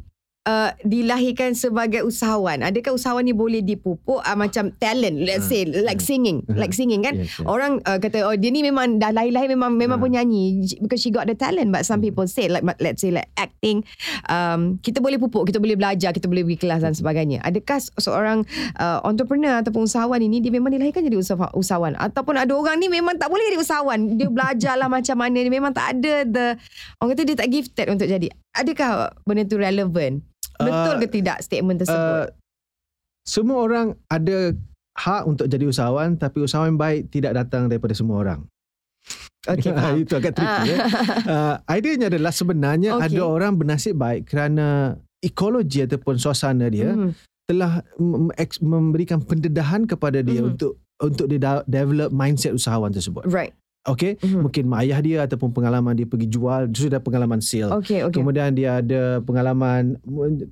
uh, 0.48 0.70
dilahirkan 0.86 1.52
sebagai 1.52 2.04
usahawan. 2.06 2.64
Adakah 2.64 2.96
usahawan 2.96 3.26
ni 3.26 3.34
boleh 3.36 3.60
dipupuk? 3.60 4.22
Uh, 4.24 4.36
macam 4.36 4.72
talent 4.80 5.20
let's 5.20 5.48
uh, 5.48 5.52
say 5.52 5.62
like 5.68 6.00
uh, 6.00 6.04
singing 6.04 6.44
uh, 6.48 6.56
like 6.56 6.72
singing 6.72 7.04
kan? 7.04 7.20
Yes, 7.20 7.36
yes. 7.36 7.46
orang 7.48 7.82
uh, 7.84 7.98
kata 8.00 8.24
oh 8.24 8.36
dia 8.36 8.48
ni 8.52 8.64
memang 8.64 9.00
dah 9.00 9.12
lahir-lahir 9.12 9.52
memang 9.52 9.76
memang 9.76 10.00
uh, 10.00 10.02
penyanyi. 10.04 10.64
Because 10.80 11.02
she 11.02 11.12
got 11.12 11.28
the 11.28 11.36
talent 11.36 11.72
but 11.74 11.84
some 11.84 12.00
people 12.00 12.24
say 12.24 12.48
like 12.48 12.64
let's 12.80 13.02
say 13.04 13.12
like 13.12 13.28
acting 13.36 13.84
um, 14.28 14.80
kita 14.80 15.02
boleh 15.02 15.20
pupuk 15.20 15.48
kita 15.48 15.60
boleh 15.60 15.76
belajar 15.76 16.14
kita 16.14 16.28
boleh 16.30 16.46
pergi 16.46 16.58
kelas 16.64 16.80
dan 16.84 16.94
sebagainya. 16.96 17.44
Adakah 17.44 17.78
seorang 18.00 18.38
uh, 18.80 19.04
entrepreneur 19.04 19.60
ataupun 19.60 19.84
usahawan 19.84 20.20
ini 20.20 20.40
dia 20.40 20.52
memang 20.52 20.72
dilahirkan 20.72 21.04
jadi 21.04 21.18
usahawan, 21.20 21.52
usahawan? 21.56 21.92
Ataupun 22.00 22.36
ada 22.40 22.52
orang 22.56 22.80
ni 22.80 22.88
memang 22.88 23.16
tak 23.20 23.28
boleh 23.28 23.44
jadi 23.52 23.58
usahawan. 23.60 24.16
Dia 24.16 24.28
belajarlah 24.30 24.88
macam 24.96 25.16
mana 25.20 25.36
dia 25.40 25.52
memang 25.52 25.72
tak 25.72 25.98
ada 25.98 26.14
the 26.24 26.46
orang 27.00 27.10
kata 27.12 27.22
dia 27.26 27.36
tak 27.36 27.48
gifted 27.52 27.86
untuk 27.92 28.08
jadi 28.08 28.28
adakah 28.56 29.14
benda 29.26 29.46
tu 29.46 29.56
relevant 29.58 30.22
Betul 30.60 30.94
ke 31.00 31.06
tidak 31.08 31.40
statement 31.40 31.80
tersebut? 31.80 31.96
Uh, 31.96 32.26
semua 33.24 33.64
orang 33.64 33.86
ada 34.12 34.52
hak 34.96 35.22
untuk 35.24 35.46
jadi 35.48 35.64
usahawan 35.64 36.20
tapi 36.20 36.44
usahawan 36.44 36.76
baik 36.76 37.08
tidak 37.08 37.36
datang 37.36 37.70
daripada 37.70 37.96
semua 37.96 38.20
orang. 38.20 38.40
Okay, 39.48 39.72
itu 40.04 40.12
agak 40.12 40.36
tricky. 40.36 40.76
ya. 40.76 40.78
uh, 41.24 41.54
ideanya 41.72 42.12
adalah 42.12 42.32
sebenarnya 42.34 43.00
okay. 43.00 43.16
ada 43.16 43.22
orang 43.24 43.56
bernasib 43.56 43.96
baik 43.96 44.28
kerana 44.28 45.00
ekologi 45.24 45.80
ataupun 45.84 46.20
suasana 46.20 46.68
dia 46.68 46.92
mm. 46.92 47.12
telah 47.48 47.80
memberikan 48.60 49.24
pendedahan 49.24 49.88
kepada 49.88 50.20
dia 50.20 50.44
mm. 50.44 50.50
untuk 50.52 50.76
untuk 51.00 51.24
dia 51.32 51.64
develop 51.64 52.12
mindset 52.12 52.52
usahawan 52.52 52.92
tersebut. 52.92 53.24
Right. 53.24 53.56
Okay, 53.80 54.20
mm-hmm. 54.20 54.44
mungkin 54.44 54.64
mak 54.68 54.84
ayah 54.84 55.00
dia 55.00 55.18
ataupun 55.24 55.56
pengalaman 55.56 55.96
dia 55.96 56.04
pergi 56.04 56.28
jual, 56.28 56.68
sudah 56.68 57.00
pengalaman 57.00 57.40
sale. 57.40 57.72
Okay, 57.80 58.04
okay. 58.04 58.12
Kemudian 58.12 58.52
dia 58.52 58.84
ada 58.84 59.24
pengalaman 59.24 59.96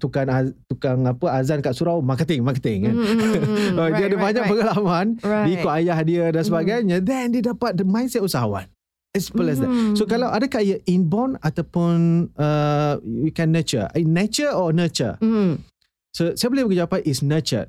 tukang 0.01 0.33
tukang 0.65 1.05
apa 1.05 1.37
azan 1.37 1.61
kat 1.61 1.77
surau, 1.77 2.01
marketing, 2.01 2.41
marketing 2.41 2.89
kan. 2.89 2.95
Mm-hmm. 2.97 3.77
dia 3.77 3.85
right, 3.85 3.93
ada 3.93 4.17
right, 4.17 4.25
banyak 4.25 4.43
right. 4.49 4.53
pengalaman 4.57 5.07
right. 5.21 5.45
diikut 5.45 5.73
ayah 5.77 5.99
dia 6.01 6.25
dan 6.33 6.41
mhm. 6.41 6.49
sebagainya. 6.49 6.97
Mm-hmm. 7.05 7.13
Then 7.13 7.25
dia 7.37 7.43
dapat 7.53 7.77
the 7.77 7.85
mindset 7.85 8.25
usahawan. 8.25 8.65
As 9.13 9.29
simple 9.29 9.45
mm-hmm. 9.45 9.53
as 9.53 9.59
that. 9.61 9.71
Mhm. 9.77 9.95
So 10.01 10.09
kalau 10.09 10.33
adakah 10.33 10.65
ia 10.65 10.81
inborn 10.89 11.37
ataupun 11.45 11.97
uh, 12.33 12.97
you 13.05 13.37
can 13.37 13.53
nurture? 13.53 13.93
In 13.93 14.17
nature 14.17 14.57
or 14.57 14.73
nurture? 14.73 15.21
Mm-hmm. 15.21 15.69
So 16.17 16.33
saya 16.33 16.49
boleh 16.49 16.65
bagi 16.65 16.81
jawapan 16.81 17.01
is 17.05 17.21
nurtured. 17.21 17.69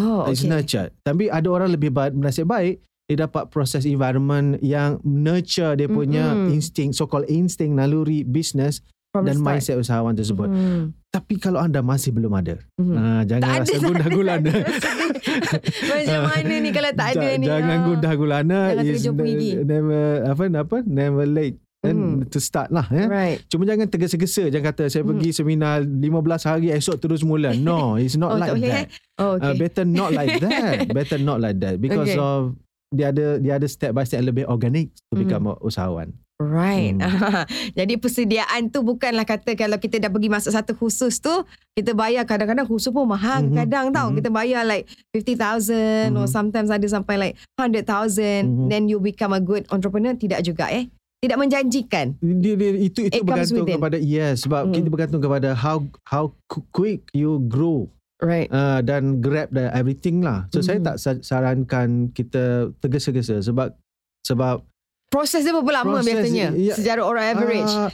Oh, 0.00 0.24
okay. 0.24 0.32
Is 0.32 0.48
nurtured. 0.48 0.96
Tapi 1.04 1.28
ada 1.28 1.44
orang 1.52 1.76
lebih 1.76 1.92
baik, 1.92 2.16
bernasib 2.16 2.48
baik 2.48 2.80
dia 3.04 3.28
dapat 3.28 3.52
proses 3.52 3.84
environment 3.84 4.56
yang 4.64 4.96
nurture 5.04 5.76
dia 5.76 5.84
punya 5.84 6.32
mm-hmm. 6.32 6.56
insting 6.56 6.90
so 6.96 7.04
called 7.04 7.28
insting 7.28 7.76
naluri 7.76 8.24
business 8.24 8.80
From 9.14 9.30
dan 9.30 9.38
mindset 9.38 9.78
usahawan 9.78 10.18
tersebut. 10.18 10.50
Mm. 10.50 10.90
Tapi 11.14 11.38
kalau 11.38 11.62
anda 11.62 11.78
masih 11.86 12.10
belum 12.10 12.34
ada, 12.34 12.58
mm. 12.74 12.94
uh, 12.98 13.22
jangan 13.22 13.42
tak 13.46 13.54
rasa 13.62 13.76
gundah 13.78 14.08
gulana. 14.10 14.54
Macam 15.94 16.20
mana 16.34 16.54
ni 16.58 16.70
kalau 16.74 16.90
tak 16.98 17.08
ada 17.14 17.28
ni? 17.38 17.46
Jangan 17.46 17.78
ha. 17.78 17.84
gundah 17.86 18.12
gulana. 18.18 18.58
Jangan 18.74 18.90
terjumpa 18.90 19.22
gigi. 19.22 19.50
Never, 19.62 20.02
apa, 20.26 20.42
apa, 20.50 20.76
never 20.82 21.26
late. 21.30 21.62
And 21.86 22.26
mm. 22.26 22.32
to 22.34 22.42
start 22.42 22.74
lah 22.74 22.90
ya. 22.90 23.06
Right. 23.06 23.44
Cuma 23.46 23.68
jangan 23.68 23.84
tergesa-gesa 23.92 24.48
Jangan 24.48 24.72
kata 24.72 24.88
Saya 24.88 25.04
mm. 25.04 25.10
pergi 25.12 25.28
seminar 25.36 25.84
15 25.84 26.48
hari 26.48 26.72
Esok 26.72 26.96
terus 26.96 27.20
mula 27.20 27.52
No 27.52 28.00
It's 28.00 28.16
not 28.16 28.32
oh, 28.32 28.40
like 28.40 28.56
okay. 28.56 28.72
that 28.72 28.86
oh, 29.20 29.36
okay. 29.36 29.52
uh, 29.52 29.54
Better 29.60 29.84
not 29.84 30.16
like 30.16 30.40
that 30.48 30.88
Better 30.88 31.20
not 31.20 31.44
like 31.44 31.60
that 31.60 31.76
Because 31.76 32.08
okay. 32.08 32.16
of 32.16 32.56
dia 32.94 33.10
ada 33.10 33.36
dia 33.42 33.58
ada 33.58 33.66
step 33.66 33.92
by 33.92 34.06
step 34.06 34.22
lebih 34.24 34.46
organik 34.48 34.94
to 35.10 35.18
become 35.18 35.50
mm. 35.50 35.58
usahawan. 35.60 36.14
Right. 36.42 36.98
Hmm. 36.98 37.46
Jadi 37.78 37.94
persediaan 37.94 38.66
tu 38.74 38.82
bukanlah 38.82 39.22
kata 39.22 39.54
kalau 39.54 39.78
kita 39.78 40.02
dah 40.02 40.10
pergi 40.10 40.26
masuk 40.26 40.50
satu 40.50 40.74
khusus 40.74 41.22
tu, 41.22 41.30
kita 41.78 41.94
bayar 41.94 42.26
kadang-kadang 42.26 42.66
khusus 42.66 42.90
pun 42.90 43.06
mahal 43.06 43.46
mm-hmm. 43.46 43.54
kadang 43.54 43.94
tau. 43.94 44.10
Mm-hmm. 44.10 44.18
Kita 44.18 44.30
bayar 44.34 44.62
like 44.66 44.90
50,000 45.14 45.30
mm-hmm. 46.10 46.18
or 46.18 46.26
sometimes 46.26 46.74
ada 46.74 46.86
sampai 46.90 47.14
like 47.30 47.34
100,000 47.54 47.86
mm-hmm. 47.86 48.66
then 48.66 48.90
you 48.90 48.98
become 48.98 49.30
a 49.30 49.38
good 49.38 49.62
entrepreneur. 49.70 50.18
Tidak 50.18 50.42
juga 50.42 50.74
eh. 50.74 50.90
Tidak 51.22 51.38
menjanjikan. 51.38 52.18
Dia, 52.18 52.52
dia, 52.58 52.70
itu 52.82 53.06
itu 53.06 53.14
It 53.14 53.22
bergantung 53.22 53.64
kepada 53.64 53.96
yes 53.96 54.44
sebab 54.44 54.68
mm. 54.68 54.74
kita 54.74 54.88
bergantung 54.90 55.22
kepada 55.22 55.54
how 55.54 55.86
how 56.04 56.34
quick 56.74 57.06
you 57.14 57.40
grow 57.46 57.86
right. 58.22 58.48
Uh, 58.52 58.84
dan 58.84 59.18
grab 59.18 59.50
dan 59.50 59.72
everything 59.74 60.22
lah. 60.22 60.46
So 60.54 60.60
mm. 60.60 60.64
saya 60.66 60.78
tak 60.82 60.96
sarankan 61.22 62.14
kita 62.14 62.74
tergesa-gesa 62.78 63.40
sebab 63.42 63.74
sebab 64.24 64.62
proses 65.14 65.46
dia 65.46 65.54
berapa 65.54 65.70
lama 65.70 66.02
proses, 66.02 66.10
biasanya? 66.10 66.48
ya, 66.58 66.74
secara 66.74 67.06
orang 67.06 67.24
average. 67.38 67.70
uh, 67.70 67.90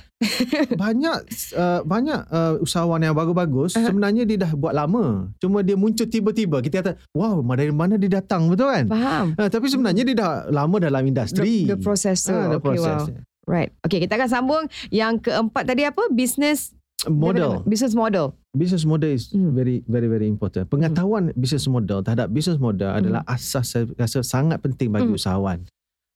banyak 0.72 1.16
uh, 1.52 1.80
banyak 1.84 2.20
uh, 2.32 2.56
usahawan 2.64 3.04
yang 3.04 3.12
bagus-bagus 3.12 3.76
uh-huh. 3.76 3.92
sebenarnya 3.92 4.24
dia 4.24 4.40
dah 4.40 4.52
buat 4.56 4.72
lama. 4.72 5.28
Cuma 5.36 5.60
dia 5.60 5.76
muncul 5.76 6.08
tiba-tiba 6.08 6.64
kita 6.64 6.80
kata 6.80 6.92
wow 7.12 7.44
dari 7.52 7.76
mana 7.76 8.00
dia 8.00 8.08
datang 8.24 8.48
betul 8.48 8.72
kan? 8.72 8.88
Faham. 8.88 9.26
Uh, 9.36 9.48
tapi 9.52 9.68
sebenarnya 9.68 10.02
dia 10.08 10.16
dah 10.16 10.32
lama 10.48 10.76
dalam 10.80 11.04
industri. 11.04 11.68
The, 11.68 11.76
the 11.76 11.78
process 11.84 12.24
tu. 12.24 12.32
Uh, 12.32 12.56
the 12.56 12.60
okay, 12.60 12.68
process 12.72 13.00
wow. 13.12 13.20
right. 13.44 13.70
Okay 13.84 14.00
kita 14.00 14.16
akan 14.16 14.28
sambung. 14.32 14.64
Yang 14.88 15.28
keempat 15.28 15.68
tadi 15.68 15.84
apa? 15.84 16.08
Business 16.08 16.72
model 17.08 17.64
business 17.64 17.96
model 17.96 18.36
business 18.52 18.84
model 18.84 19.08
is 19.08 19.32
mm. 19.32 19.54
very 19.56 19.80
very 19.88 20.10
very 20.10 20.26
important 20.28 20.68
pengetahuan 20.68 21.30
mm. 21.30 21.36
business 21.38 21.64
model 21.70 22.04
terhadap 22.04 22.28
business 22.28 22.60
model 22.60 22.90
mm. 22.92 22.98
adalah 23.00 23.22
asas 23.24 23.72
saya 23.72 23.88
rasa 23.96 24.20
sangat 24.20 24.60
penting 24.60 24.92
bagi 24.92 25.08
mm. 25.08 25.16
usahawan 25.16 25.64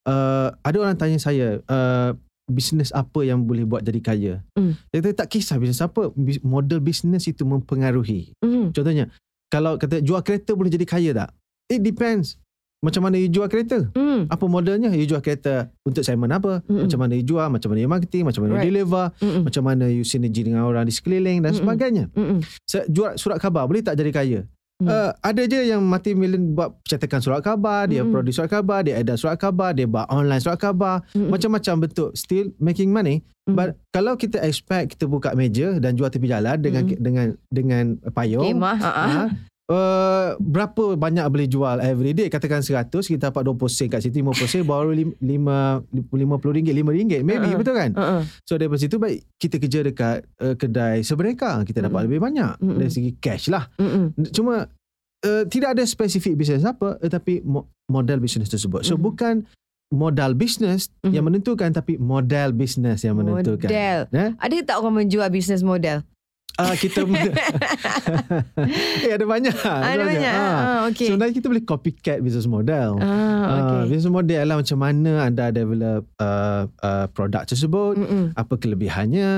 uh, 0.05 0.53
ada 0.61 0.77
orang 0.83 0.99
tanya 0.99 1.17
saya 1.17 1.63
uh, 1.71 2.13
bisnes 2.45 2.93
apa 2.93 3.25
yang 3.25 3.49
boleh 3.49 3.65
buat 3.65 3.81
jadi 3.81 4.01
kaya 4.05 4.35
mm. 4.59 4.73
saya 4.93 5.15
tak 5.17 5.33
kisah 5.33 5.57
bisnes 5.57 5.81
apa 5.81 6.13
model 6.45 6.81
bisnes 6.85 7.25
itu 7.25 7.47
mempengaruhi 7.49 8.37
mm. 8.45 8.77
contohnya 8.77 9.09
kalau 9.49 9.81
kata 9.81 10.05
jual 10.05 10.21
kereta 10.21 10.53
boleh 10.53 10.69
jadi 10.69 10.85
kaya 10.85 11.11
tak 11.17 11.31
it 11.73 11.81
depends 11.81 12.37
macam 12.85 13.03
mana 13.09 13.17
you 13.17 13.33
jual 13.33 13.49
kereta? 13.49 13.89
Mm. 13.97 14.29
Apa 14.29 14.45
modelnya? 14.45 14.93
You 14.93 15.09
jual 15.09 15.25
kereta 15.25 15.73
untuk 15.89 16.05
segmen 16.05 16.29
apa? 16.29 16.61
Mm-mm. 16.69 16.85
Macam 16.85 16.99
mana 17.01 17.13
you 17.17 17.25
jual? 17.25 17.49
Macam 17.49 17.73
mana 17.73 17.81
you 17.81 17.89
marketing? 17.89 18.29
Macam 18.29 18.45
mana 18.45 18.61
right. 18.61 18.69
you 18.69 18.77
deliver? 18.77 19.05
Mm-mm. 19.25 19.43
Macam 19.49 19.63
mana 19.65 19.85
you 19.89 20.05
sinergi 20.05 20.45
dengan 20.45 20.69
orang 20.69 20.85
di 20.85 20.93
sekeliling 20.93 21.41
dan 21.41 21.57
Mm-mm. 21.57 21.61
sebagainya. 21.65 22.05
Mm-mm. 22.13 22.45
Jual 22.93 23.17
surat 23.17 23.41
khabar 23.41 23.65
boleh 23.65 23.81
tak 23.81 23.97
jadi 23.97 24.13
kaya? 24.13 24.41
Mm. 24.83 24.91
Uh, 24.91 25.15
ada 25.23 25.43
je 25.47 25.71
yang 25.71 25.87
mati 25.87 26.19
million 26.19 26.51
buat 26.51 26.75
cetakan 26.83 27.23
surat 27.23 27.41
khabar, 27.47 27.87
dia 27.87 28.03
mm. 28.03 28.11
produce 28.11 28.43
surat 28.43 28.51
khabar, 28.51 28.83
dia 28.83 28.99
edit 28.99 29.15
surat 29.23 29.39
khabar, 29.39 29.71
dia 29.71 29.87
buat 29.87 30.11
online 30.11 30.43
surat 30.43 30.59
khabar, 30.59 30.99
Mm-mm. 31.15 31.31
macam-macam 31.31 31.87
bentuk 31.87 32.11
still 32.19 32.51
making 32.59 32.91
money. 32.91 33.23
Mm. 33.47 33.55
But 33.55 33.79
kalau 33.95 34.19
kita 34.19 34.43
expect 34.43 34.99
kita 34.99 35.07
buka 35.07 35.31
meja 35.39 35.79
dan 35.79 35.95
jual 35.95 36.11
tepi 36.11 36.27
jalan 36.27 36.59
dengan 36.59 36.91
mm. 36.91 36.99
dengan 36.99 37.27
dengan 37.55 37.85
payung, 38.11 38.51
Kemah, 38.51 38.79
uh-huh. 38.83 39.07
Uh, 39.07 39.29
berapa 40.45 40.93
banyak 40.93 41.25
boleh 41.25 41.49
jual 41.49 41.81
every 41.81 42.13
day 42.13 42.29
katakan 42.29 42.61
100 42.61 42.93
kita 42.93 43.33
dapat 43.33 43.49
20 43.49 43.65
sen 43.73 43.89
kat 43.89 44.05
situ 44.05 44.21
50 44.21 44.45
sen 44.45 44.61
baru 44.61 44.93
5 44.93 45.17
50 45.25 46.57
ringgit 46.61 46.75
5 46.77 46.85
ringgit 46.93 47.21
maybe 47.25 47.49
uh-uh. 47.49 47.57
betul 47.57 47.73
kan 47.73 47.91
uh-uh. 47.97 48.23
so 48.45 48.61
daripada 48.61 48.81
situ 48.85 49.01
baik 49.01 49.25
kita 49.41 49.57
kerja 49.57 49.81
dekat 49.81 50.17
uh, 50.45 50.53
kedai 50.53 51.01
sebereka 51.01 51.65
kita 51.65 51.81
dapat 51.81 52.05
uh-uh. 52.05 52.07
lebih 52.13 52.21
banyak 52.21 52.61
uh-uh. 52.61 52.77
dari 52.77 52.93
segi 52.93 53.17
cash 53.17 53.49
lah 53.49 53.65
uh-uh. 53.81 54.13
cuma 54.37 54.69
uh, 55.25 55.45
tidak 55.49 55.81
ada 55.81 55.85
spesifik 55.89 56.37
bisnes 56.37 56.69
apa 56.69 57.01
tetapi 57.01 57.41
model 57.89 58.21
bisnes 58.21 58.53
tersebut 58.53 58.85
so 58.85 59.01
uh-uh. 59.01 59.01
bukan 59.01 59.49
modal 59.89 60.37
bisnes 60.37 60.93
uh-huh. 61.01 61.09
yang 61.09 61.25
menentukan 61.25 61.73
tapi 61.73 61.97
model 61.97 62.53
bisnes 62.53 63.01
yang 63.01 63.17
menentukan 63.17 63.73
model 63.73 64.01
eh? 64.13 64.31
ada 64.37 64.55
tak 64.61 64.77
orang 64.77 65.09
menjual 65.09 65.29
bisnes 65.33 65.65
model 65.65 66.05
Ah 66.55 66.71
uh, 66.71 66.75
kita 66.79 67.03
eh 69.07 69.11
ada 69.11 69.27
banyak. 69.27 69.59
Ada, 69.59 69.91
ada 69.91 70.05
banyak. 70.07 70.07
banyak. 70.07 70.35
Ah. 70.39 70.55
Uh, 70.55 70.81
okay. 70.95 71.11
Sebenarnya 71.11 71.35
kita 71.35 71.51
boleh 71.51 71.67
copycat 71.67 72.23
business 72.23 72.47
model. 72.47 73.03
Ah, 73.03 73.59
okay. 73.59 73.79
Uh, 73.83 73.85
business 73.91 74.15
model 74.15 74.39
adalah 74.39 74.63
macam 74.63 74.79
mana 74.79 75.13
anda 75.27 75.51
develop 75.51 76.07
uh, 76.23 76.71
uh, 76.79 77.07
produk 77.11 77.43
tersebut, 77.43 77.99
Mm-mm. 77.99 78.39
apa 78.39 78.55
kelebihannya, 78.55 79.31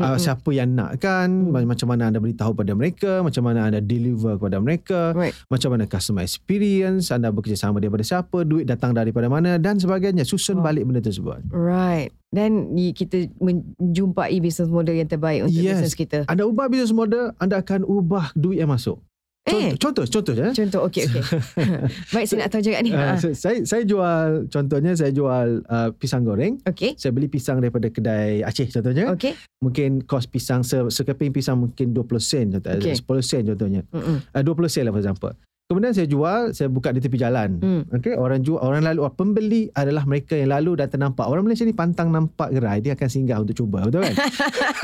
uh, 0.00 0.16
siapa 0.16 0.56
yang 0.56 0.72
nakkan, 0.72 1.52
mm. 1.52 1.68
macam 1.68 1.92
mana 1.92 2.08
anda 2.08 2.16
beritahu 2.16 2.56
pada 2.56 2.72
mereka, 2.72 3.20
macam 3.20 3.44
mana 3.44 3.68
anda 3.68 3.84
deliver 3.84 4.40
kepada 4.40 4.56
mereka, 4.56 5.12
right. 5.12 5.36
macam 5.52 5.76
mana 5.76 5.84
customer 5.84 6.24
experience, 6.24 7.12
anda 7.12 7.28
bekerjasama 7.28 7.76
daripada 7.76 8.08
siapa, 8.08 8.40
duit 8.48 8.64
datang 8.64 8.96
daripada 8.96 9.28
mana 9.28 9.60
dan 9.60 9.76
sebagainya. 9.76 10.24
Susun 10.24 10.60
oh. 10.60 10.64
balik 10.64 10.88
benda 10.88 11.04
tersebut. 11.04 11.44
Right. 11.52 12.08
Dan 12.34 12.74
kita 12.74 13.30
menjumpai 13.38 14.42
business 14.42 14.66
model 14.66 14.98
yang 14.98 15.06
terbaik 15.06 15.46
untuk 15.46 15.62
yes. 15.62 15.78
business 15.78 15.94
kita. 15.94 16.18
Anda 16.26 16.42
ubah 16.42 16.66
business 16.66 16.90
model, 16.90 17.30
anda 17.38 17.62
akan 17.62 17.86
ubah 17.86 18.34
duit 18.34 18.58
yang 18.58 18.74
masuk. 18.74 18.98
Eh. 19.44 19.76
Contoh, 19.76 20.08
contoh 20.08 20.32
je. 20.32 20.56
Contoh, 20.56 20.88
okey, 20.88 21.04
okey. 21.04 21.22
Baik, 22.16 22.24
saya 22.32 22.38
nak 22.40 22.48
tahu 22.48 22.64
juga 22.64 22.80
ni. 22.80 22.96
Uh, 22.96 23.12
Ha. 23.12 23.20
saya, 23.36 23.60
saya 23.68 23.84
jual, 23.84 24.48
contohnya 24.48 24.96
saya 24.96 25.12
jual 25.12 25.60
uh, 25.68 25.92
pisang 26.00 26.24
goreng. 26.24 26.56
Okey. 26.64 26.96
Saya 26.96 27.12
beli 27.12 27.28
pisang 27.28 27.60
daripada 27.60 27.92
kedai 27.92 28.40
Aceh 28.40 28.72
contohnya. 28.72 29.12
Okey. 29.12 29.36
Mungkin 29.60 30.08
kos 30.08 30.24
pisang, 30.24 30.64
se, 30.64 30.80
sekeping 30.88 31.28
pisang 31.28 31.60
mungkin 31.60 31.92
20 31.92 32.08
sen 32.24 32.56
contohnya. 32.56 32.80
Okey. 32.80 32.96
10 33.04 33.20
sen 33.20 33.42
contohnya. 33.52 33.82
Mm-mm. 33.92 34.24
Uh, 34.32 34.42
20 34.42 34.72
sen 34.72 34.82
lah 34.88 34.92
for 34.96 35.00
example. 35.04 35.32
Kemudian 35.64 35.90
saya 35.90 36.04
jual, 36.04 36.52
saya 36.52 36.68
buka 36.68 36.92
di 36.92 37.00
tepi 37.00 37.16
jalan. 37.16 37.56
Hmm. 37.56 37.82
Okey, 37.88 38.14
orang 38.14 38.44
jual, 38.44 38.60
orang 38.60 38.84
lalu, 38.84 39.00
pembeli 39.10 39.62
adalah 39.72 40.04
mereka 40.04 40.36
yang 40.36 40.52
lalu 40.52 40.76
dan 40.76 40.86
ternampak. 40.86 41.24
Orang 41.24 41.42
Malaysia 41.42 41.64
ni 41.64 41.72
pantang 41.72 42.12
nampak 42.12 42.52
gerai, 42.52 42.78
dia 42.78 42.92
akan 42.92 43.08
singgah 43.08 43.40
untuk 43.40 43.56
cuba, 43.56 43.80
betul 43.82 44.04
kan? 44.04 44.12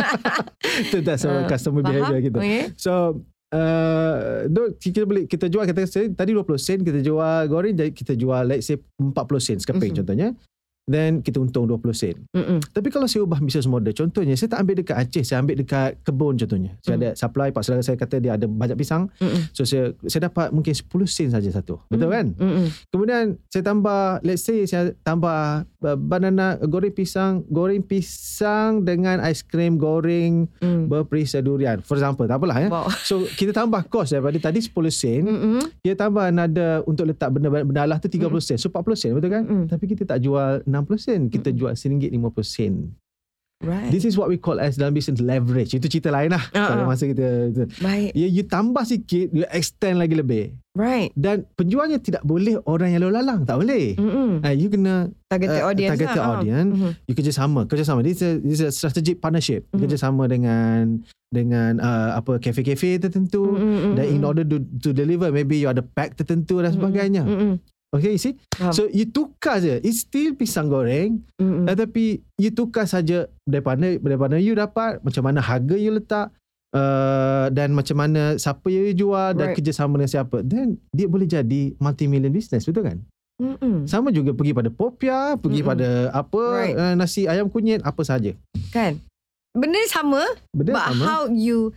Itu 0.88 1.04
tak 1.04 1.20
sama 1.20 1.44
Ah, 1.44 1.46
customer 1.46 1.84
Faham? 1.84 1.92
behavior 1.92 2.20
kita. 2.22 2.38
Okey. 2.40 2.62
So 2.74 2.92
uh, 3.52 4.48
kita 4.74 5.04
beli 5.04 5.26
kita 5.26 5.46
jual 5.46 5.64
kata 5.64 5.84
saya 5.84 6.08
tadi 6.08 6.32
20 6.32 6.48
sen 6.56 6.80
kita 6.80 7.00
jual 7.00 7.44
goreng 7.44 7.74
jadi 7.74 7.90
kita 7.90 8.14
jual 8.14 8.46
let's 8.46 8.64
say 8.64 8.78
40 8.96 9.12
sen 9.36 9.58
sekeping 9.58 9.92
Mhm. 9.92 9.98
contohnya 10.00 10.28
then 10.90 11.22
kita 11.22 11.38
untung 11.38 11.64
20 11.64 11.94
sen. 11.94 12.16
Mm-mm. 12.34 12.58
Tapi 12.66 12.90
kalau 12.90 13.06
saya 13.06 13.22
ubah 13.22 13.38
business 13.38 13.64
model 13.64 13.94
contohnya 13.94 14.34
saya 14.34 14.50
tak 14.50 14.60
ambil 14.60 14.74
dekat 14.76 14.96
Aceh 14.98 15.22
saya 15.22 15.38
ambil 15.38 15.54
dekat 15.56 16.02
kebun 16.02 16.34
contohnya. 16.34 16.74
Saya 16.82 16.90
Mm. 16.90 17.00
ada 17.00 17.08
supply 17.14 17.48
pak 17.48 17.62
saudara 17.62 17.80
saya 17.80 17.94
kata 17.94 18.18
dia 18.18 18.34
ada 18.34 18.44
banyak 18.44 18.74
pisang 18.74 19.06
Mm-mm. 19.16 19.54
so 19.54 19.62
saya 19.62 19.94
saya 20.04 20.26
dapat 20.26 20.50
mungkin 20.50 20.74
10 20.74 20.84
sen 21.06 21.30
saja 21.30 21.46
satu. 21.48 21.78
Betul 21.86 22.10
Mm. 22.10 22.12
kan? 22.12 22.26
Mm-mm. 22.36 22.66
Kemudian 22.90 23.24
saya 23.46 23.62
tambah 23.62 24.00
let's 24.20 24.42
say 24.42 24.66
saya 24.66 24.90
tambah 25.00 25.69
banana 25.80 26.60
goreng 26.60 26.92
pisang 26.92 27.40
goreng 27.46 27.80
pisang 27.80 28.80
dengan 28.80 29.18
aiskrim 29.18 29.74
goreng 29.74 30.44
Mm. 30.60 30.86
berperisa 30.86 31.40
durian. 31.40 31.80
For 31.80 31.96
example, 31.96 32.24
tak 32.24 32.36
apalah 32.36 32.58
ya. 32.58 32.68
Wow. 32.68 32.86
So 33.08 33.24
kita 33.24 33.50
tambah 33.50 33.88
kos 33.88 34.12
daripada 34.12 34.36
tadi 34.38 34.60
10 34.60 34.70
sen, 34.90 35.24
Mm-mm. 35.24 35.60
kita 35.80 36.06
tambah 36.06 36.28
another 36.28 36.84
untuk 36.84 37.08
letak 37.08 37.32
benda-benda 37.32 37.80
Allah 37.80 37.96
tu 37.96 38.06
30 38.06 38.28
sen. 38.38 38.56
So 38.56 38.68
40 38.68 38.92
sen 38.94 39.10
betul 39.14 39.30
kan? 39.30 39.42
Mm. 39.42 39.64
Tapi 39.66 39.84
kita 39.86 40.04
tak 40.04 40.20
jual 40.20 40.60
60 40.62 40.70
sen, 40.96 41.20
kita 41.26 41.48
Mm. 41.48 41.56
jual 41.56 41.72
RM1.50 41.72 42.44
sen. 42.44 42.74
Right. 43.60 43.92
This 43.92 44.08
is 44.08 44.16
what 44.16 44.32
we 44.32 44.40
call 44.40 44.56
as 44.56 44.80
dalam 44.80 44.96
business 44.96 45.20
leverage. 45.20 45.76
Itu 45.76 45.84
cerita 45.84 46.08
lain 46.08 46.32
lah. 46.32 46.40
Ah, 46.56 46.72
Pada 46.72 46.80
ah. 46.80 46.88
masa 46.88 47.04
kita 47.04 47.52
itu. 47.52 47.68
Baik. 47.84 48.10
Ya, 48.16 48.26
you 48.26 48.44
tambah 48.48 48.88
sikit, 48.88 49.36
you 49.36 49.44
extend 49.52 50.00
lagi 50.00 50.16
lebih. 50.16 50.56
Right. 50.72 51.12
Dan 51.12 51.44
penjualnya 51.60 52.00
tidak 52.00 52.24
boleh 52.24 52.56
orang 52.64 52.96
yang 52.96 53.04
lalu 53.04 53.20
lalang. 53.20 53.44
Tak 53.44 53.60
boleh. 53.60 54.00
Uh, 54.00 54.54
you 54.56 54.72
kena 54.72 55.12
Targeted 55.28 55.60
uh, 55.60 55.68
audience 55.68 55.92
targeted 55.94 56.16
lah. 56.16 56.24
Ah. 56.24 56.32
audience. 56.40 56.70
Mhm. 56.74 56.90
you 57.06 57.14
kerjasama 57.14 57.60
kerjasama 57.70 58.02
this 58.02 58.18
is 58.18 58.22
a, 58.24 58.30
this 58.42 58.58
is 58.58 58.64
a 58.66 58.72
strategic 58.74 59.22
partnership 59.22 59.62
Mhm. 59.70 59.86
kerjasama 59.86 60.26
dengan 60.26 61.06
dengan 61.30 61.78
uh, 61.78 62.18
apa 62.18 62.42
kafe-kafe 62.42 62.98
tertentu 62.98 63.54
Mm-mm. 63.54 63.94
dan 63.94 64.10
in 64.10 64.26
order 64.26 64.42
to, 64.42 64.58
to 64.82 64.90
deliver 64.90 65.30
maybe 65.30 65.54
you 65.54 65.70
ada 65.70 65.86
pack 65.86 66.18
tertentu 66.18 66.58
dan 66.58 66.74
sebagainya 66.74 67.22
Mm-mm. 67.22 67.62
Okay 67.90 68.14
you 68.14 68.20
see 68.20 68.34
Faham. 68.52 68.70
so 68.70 68.86
you 68.88 69.04
tukar 69.04 69.58
je 69.58 69.78
it's 69.80 70.02
still 70.02 70.32
pisang 70.32 70.66
goreng 70.66 71.22
Mm-mm. 71.36 71.66
tetapi 71.66 72.22
you 72.36 72.50
tukar 72.50 72.84
saja 72.84 73.26
daripada 73.42 73.96
daripada 73.96 74.34
you 74.36 74.54
dapat 74.54 74.98
macam 75.00 75.22
mana 75.22 75.40
harga 75.40 75.74
you 75.74 75.92
letak 75.92 76.30
Uh, 76.70 77.50
dan 77.50 77.74
macam 77.74 77.98
mana 77.98 78.38
siapa 78.38 78.70
you 78.70 78.94
jual 78.94 79.34
dan 79.34 79.50
Right. 79.50 79.58
kerjasama 79.58 79.98
dengan 79.98 80.06
siapa 80.06 80.38
then 80.46 80.78
dia 80.94 81.10
boleh 81.10 81.26
jadi 81.26 81.74
multi-million 81.82 82.30
business 82.30 82.62
betul 82.62 82.86
kan 82.86 83.02
Mm-mm. 83.42 83.90
sama 83.90 84.14
juga 84.14 84.30
pergi 84.30 84.54
pada 84.54 84.70
popia 84.70 85.34
pergi 85.34 85.66
Mm-mm. 85.66 85.70
pada 85.74 85.88
apa 86.14 86.42
Right. 86.62 86.78
uh, 86.78 86.94
nasi 86.94 87.26
ayam 87.26 87.50
kunyit 87.50 87.82
apa 87.82 88.06
saja 88.06 88.38
Kan? 88.70 89.02
Benda 89.50 89.82
sama, 89.90 90.22
benda 90.54 90.78
but 90.78 90.84
sama 90.94 91.02
how 91.02 91.22
you 91.26 91.74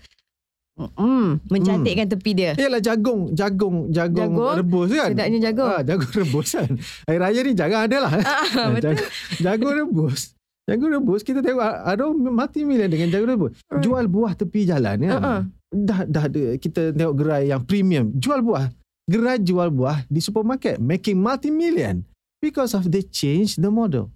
mm, 0.77 1.29
mencantikkan 1.49 2.07
tepi 2.09 2.31
dia. 2.33 2.51
Ialah 2.57 2.81
jagung, 2.81 3.33
jagung, 3.37 3.93
jagung, 3.93 4.33
Jagung? 4.33 4.57
rebus 4.57 4.89
kan. 4.89 5.09
Sedapnya 5.13 5.39
jagung. 5.51 5.69
Ah, 5.69 5.81
jagung 5.85 6.11
rebus 6.23 6.49
kan. 6.57 6.71
Hari 7.05 7.17
raya 7.21 7.39
ni 7.45 7.51
jangan 7.53 7.79
ada 7.85 7.97
lah. 8.01 8.11
Ah, 8.21 8.67
betul. 8.73 8.97
Jagung, 8.97 9.09
jagung 9.41 9.73
rebus. 9.77 10.21
Jagung 10.63 10.91
rebus 10.95 11.21
kita 11.27 11.43
tengok 11.43 11.61
ada 11.61 12.03
mati 12.15 12.63
million 12.63 12.89
dengan 12.89 13.11
jagung 13.11 13.29
rebus. 13.29 13.51
Right. 13.67 13.83
Jual 13.83 14.05
buah 14.09 14.33
tepi 14.33 14.65
jalan 14.65 14.97
kan. 15.03 15.11
Uh-uh. 15.19 15.39
Dah 15.73 15.99
dah 16.05 16.23
ada 16.29 16.43
kita 16.57 16.93
tengok 16.95 17.15
gerai 17.19 17.51
yang 17.51 17.61
premium. 17.67 18.09
Jual 18.17 18.41
buah. 18.41 18.71
Gerai 19.03 19.37
jual 19.43 19.67
buah 19.67 20.07
di 20.07 20.23
supermarket 20.23 20.79
making 20.79 21.19
multi 21.19 21.51
million 21.51 22.07
because 22.39 22.71
of 22.71 22.87
they 22.87 23.03
change 23.03 23.59
the 23.59 23.67
model. 23.67 24.07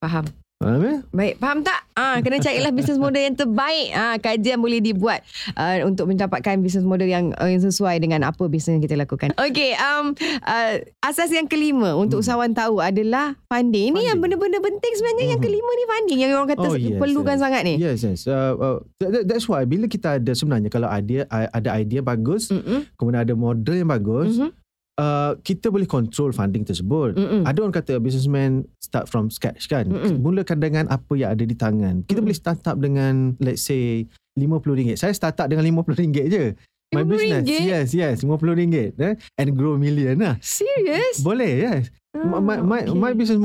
Faham. 0.00 0.26
Faham 0.62 0.82
eh? 0.82 0.98
Baik, 1.10 1.34
faham 1.36 1.58
tak? 1.60 1.80
Ah, 1.92 2.16
kena 2.18 2.38
carilah 2.38 2.70
bisnes 2.70 2.96
model 2.96 3.20
yang 3.20 3.34
terbaik. 3.34 3.88
Ah, 3.92 4.16
kajian 4.16 4.56
boleh 4.56 4.78
dibuat 4.78 5.20
uh, 5.52 5.82
untuk 5.84 6.06
mendapatkan 6.06 6.56
bisnes 6.56 6.82
model 6.82 7.04
yang 7.04 7.34
uh, 7.36 7.44
yang 7.44 7.60
sesuai 7.60 7.98
dengan 7.98 8.22
apa 8.22 8.46
bisnes 8.46 8.78
yang 8.78 8.80
kita 8.80 8.94
lakukan. 8.94 9.34
Okey, 9.36 9.74
um 9.74 10.14
uh, 10.40 10.72
asas 11.02 11.28
yang 11.28 11.44
kelima 11.44 11.92
untuk 11.92 12.14
Hmm. 12.14 12.24
usahawan 12.24 12.52
tahu 12.52 12.78
adalah 12.78 13.34
funding. 13.46 13.92
Ini 13.92 14.08
yang 14.08 14.16
Funding. 14.16 14.38
benda-benda 14.38 14.58
penting 14.62 14.92
sebenarnya 14.94 15.24
yang 15.28 15.40
Mhm. 15.40 15.46
kelima 15.48 15.70
ni 15.72 15.84
funding 15.84 16.18
yang 16.20 16.30
orang 16.32 16.50
kata 16.50 16.64
Oh, 16.64 16.76
yes, 16.76 16.96
perlukan 16.96 17.36
yes. 17.36 17.42
sangat 17.42 17.60
ni. 17.62 17.74
Yes, 17.76 17.98
yes. 18.00 18.20
Uh, 18.24 18.52
uh, 18.54 18.76
that, 19.00 19.26
that's 19.26 19.44
why 19.44 19.66
bila 19.66 19.84
kita 19.84 20.16
ada 20.16 20.32
sebenarnya 20.32 20.70
kalau 20.70 20.86
idea 20.86 21.26
ada 21.28 21.74
idea 21.74 22.00
bagus, 22.00 22.48
Mm-mm. 22.48 22.86
kemudian 22.94 23.26
ada 23.26 23.34
model 23.34 23.74
yang 23.74 23.90
bagus, 23.90 24.38
Mhm. 24.38 24.61
Uh, 24.96 25.32
kita 25.38 25.68
boleh 25.68 25.84
control 25.84 26.30
funding 26.30 26.62
tersebut. 26.62 27.14
Mm-mm. 27.14 27.42
Ada 27.42 27.58
orang 27.60 27.72
kata 27.72 27.96
businessman 27.96 28.64
start 28.78 29.06
from 29.06 29.28
scratch 29.28 29.66
kan. 29.66 29.88
Mm-mm. 29.88 30.18
Mulakan 30.18 30.58
dengan 30.58 30.84
apa 30.88 31.12
yang 31.14 31.32
ada 31.32 31.42
di 31.42 31.54
tangan. 31.54 32.02
Kita 32.02 32.18
Mm-mm. 32.18 32.26
boleh 32.26 32.36
start 32.36 32.60
up 32.64 32.76
dengan 32.76 33.36
let's 33.38 33.62
say 33.62 34.04
RM50. 34.34 34.96
Saya 34.96 35.12
start 35.12 35.36
up 35.36 35.46
dengan 35.46 35.64
RM50 35.64 36.16
je. 36.26 36.44
My 36.92 37.08
business. 37.08 37.48
RM50? 37.48 37.64
Yes, 37.64 37.88
yes. 37.92 38.16
RM50. 38.20 38.76
Eh? 38.94 39.14
And 39.38 39.48
grow 39.52 39.80
million 39.80 40.20
lah. 40.20 40.36
Serious? 40.44 41.24
Boleh, 41.24 41.52
yes. 41.62 41.88
Ah, 42.12 42.28
my, 42.28 42.60
my, 42.60 42.84
okay. 42.84 42.92
my 42.92 43.12
business 43.16 43.40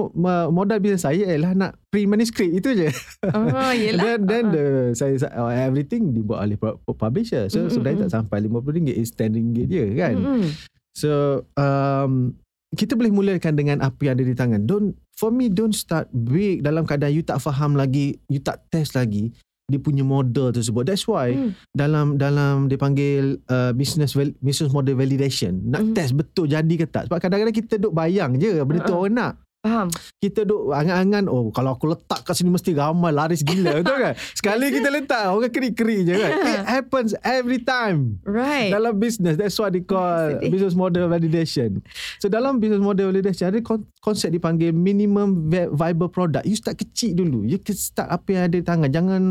modal 0.51 0.75
business 0.83 1.07
saya 1.07 1.23
ialah 1.23 1.55
nak 1.55 1.79
print 1.88 2.12
manuscript 2.12 2.51
itu 2.51 2.75
je. 2.75 2.91
Ah, 3.23 3.71
yelah. 3.79 4.03
then 4.03 4.19
then 4.27 4.43
Ah, 4.43 4.51
the 4.51 4.65
saya 4.91 5.15
uh, 5.31 5.47
everything 5.47 6.12
dibuat 6.12 6.43
oleh 6.43 6.60
pu- 6.60 6.75
publisher. 6.91 7.47
So 7.47 7.57
Mm, 7.57 7.63
mm, 7.63 7.71
sebenarnya 7.71 7.99
tak 8.03 8.13
sampai 8.19 8.43
RM50 8.43 8.91
is 8.91 9.15
RM10 9.15 9.63
je 9.63 9.86
kan. 9.95 10.15
Mm-mm. 10.19 10.51
So 10.97 11.45
um, 11.53 12.33
kita 12.73 12.97
boleh 12.97 13.13
mulakan 13.13 13.53
dengan 13.53 13.86
apa 13.86 14.01
yang 14.01 14.17
ada 14.17 14.25
di 14.25 14.33
tangan. 14.33 14.65
Don't 14.65 14.97
for 15.13 15.29
me 15.29 15.47
don't 15.47 15.77
start 15.77 16.10
big 16.10 16.65
dalam 16.65 16.89
keadaan 16.89 17.13
you 17.13 17.21
tak 17.21 17.38
faham 17.38 17.77
lagi, 17.77 18.17
you 18.27 18.41
tak 18.41 18.65
test 18.73 18.97
lagi 18.97 19.29
dia 19.67 19.77
punya 19.77 19.99
model 19.99 20.49
tersebut. 20.49 20.88
That's 20.88 21.03
why 21.05 21.36
Mm. 21.36 21.51
dalam 21.75 22.05
dalam 22.15 22.71
dia 22.71 22.79
panggil 22.79 23.36
uh, 23.51 23.75
business 23.75 24.15
val- 24.15 24.31
business 24.39 24.71
model 24.71 24.95
validation. 24.95 25.60
Nak 25.67 25.81
Mm. 25.83 25.93
test 25.93 26.15
betul 26.15 26.47
jadi 26.47 26.73
ke 26.73 26.88
tak. 26.88 27.12
Sebab 27.12 27.19
kadang-kadang 27.19 27.51
kita 27.51 27.75
duk 27.75 27.91
bayang 27.91 28.39
je 28.39 28.63
benda 28.63 28.88
tu 28.88 28.95
Uh-uh. 28.95 29.03
orang 29.03 29.13
nak. 29.13 29.33
Faham. 29.67 29.88
Kita 30.15 30.41
duk 30.41 30.71
angan-angan 30.71 31.27
oh 31.27 31.51
kalau 31.51 31.75
aku 31.75 31.91
letak 31.91 32.23
kat 32.23 32.32
sini 32.34 32.47
mesti 32.47 32.71
ramai 32.71 33.12
laris 33.12 33.43
gila 33.43 33.84
betul 33.84 33.99
kan? 33.99 34.15
Sekali 34.39 34.71
kita 34.71 34.88
letak 34.88 35.27
orang 35.27 35.51
kerik-kerik 35.51 35.99
je 36.01 36.13
kan. 36.15 36.32
It 36.39 36.63
happens 36.80 37.12
every 37.19 37.60
time. 37.60 38.23
Right. 38.23 38.71
Dalam 38.71 38.95
business 38.95 39.36
That's 39.36 39.56
what 39.56 39.69
they 39.69 39.82
call 39.82 39.99
Sedih. 40.34 40.47
Business 40.49 40.71
model 40.73 41.08
validation 41.08 41.84
So 42.15 42.27
dalam 42.27 42.58
business 42.58 42.80
model 42.80 43.10
validation 43.10 43.49
Ada 43.49 43.60
kon- 43.60 43.84
konsep 43.97 44.30
dipanggil 44.30 44.71
Minimum 44.71 45.47
vi- 45.47 45.67
viable 45.67 46.08
product 46.08 46.43
You 46.43 46.53
start 46.53 46.77
kecil 46.77 47.12
dulu 47.13 47.43
You 47.43 47.60
start 47.67 48.08
apa 48.08 48.27
yang 48.30 48.41
ada 48.45 48.56
di 48.56 48.63
tangan 48.63 48.88
Jangan 48.88 49.21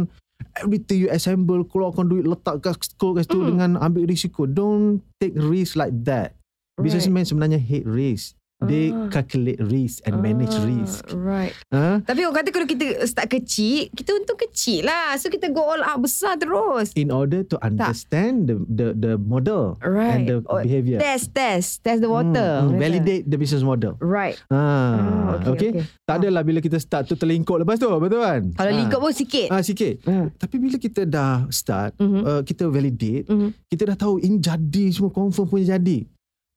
Everything 0.56 0.98
you 0.98 1.08
assemble 1.08 1.64
Keluarkan 1.64 2.06
duit 2.06 2.24
Letak 2.24 2.60
kat 2.60 2.76
store 2.82 3.16
kat 3.16 3.24
situ 3.24 3.38
Mm. 3.38 3.48
Dengan 3.48 3.70
ambil 3.78 4.04
risiko 4.04 4.44
Don't 4.44 5.00
take 5.16 5.32
risk 5.34 5.74
like 5.74 5.96
that 6.02 6.36
Businessman 6.76 7.24
sebenarnya 7.24 7.56
hate 7.56 7.88
risk 7.88 8.36
They 8.56 8.88
Ah. 8.88 9.12
calculate 9.12 9.60
risk 9.60 10.00
And 10.08 10.24
manage 10.24 10.56
Ah, 10.56 10.64
risk 10.64 11.04
Right. 11.12 11.52
ha? 11.68 12.00
Tapi 12.00 12.24
orang 12.24 12.40
kata 12.40 12.48
kalau 12.48 12.64
kita 12.64 13.04
start 13.04 13.28
kecil, 13.28 13.92
kita 13.92 14.16
untung 14.16 14.40
kecil 14.40 14.88
lah. 14.88 15.12
So 15.20 15.28
kita 15.28 15.52
go 15.52 15.60
all 15.60 15.84
out 15.84 16.00
besar 16.00 16.40
terus. 16.40 16.88
In 16.96 17.12
order 17.12 17.44
to 17.44 17.60
understand 17.60 18.48
the, 18.48 18.56
the 18.64 18.86
the 18.92 19.12
model 19.14 19.76
Right. 19.78 20.08
And 20.08 20.22
the 20.24 20.36
Oh, 20.42 20.56
behavior 20.58 20.96
Test, 20.96 21.36
test. 21.36 21.84
Test 21.84 22.00
the 22.00 22.08
water. 22.08 22.64
Hmm, 22.64 22.72
hmm. 22.72 22.80
Validate 22.80 23.24
the 23.24 23.36
business 23.36 23.60
model 23.60 24.00
Right. 24.00 24.40
Ah, 24.48 24.56
Ah, 24.56 24.96
okay, 25.36 25.52
okey, 25.52 25.70
okey. 25.74 25.84
Tak 26.02 26.14
adalah 26.18 26.40
bila 26.40 26.58
kita 26.58 26.78
start 26.78 27.04
tu 27.04 27.14
terlingkup 27.14 27.60
lepas 27.60 27.76
tu, 27.76 27.92
betul 27.92 28.24
kan? 28.24 28.40
Kalau 28.54 28.70
Ah. 28.70 28.76
lingkup 28.78 29.00
pun 29.00 29.12
sikit. 29.12 29.52
Ah, 29.52 29.60
sikit. 29.60 30.00
Hmm. 30.02 30.32
Tapi 30.32 30.56
bila 30.56 30.76
kita 30.78 31.04
dah 31.04 31.44
start, 31.50 31.92
Mhm. 31.98 32.20
uh, 32.22 32.40
kita 32.40 32.64
validate, 32.66 33.28
Mhm. 33.28 33.52
kita 33.68 33.82
dah 33.86 33.96
tahu 33.98 34.16
ini 34.18 34.40
jadi, 34.40 34.84
semua 34.88 35.12
confirm 35.12 35.44
punya 35.44 35.76
jadi. 35.76 36.08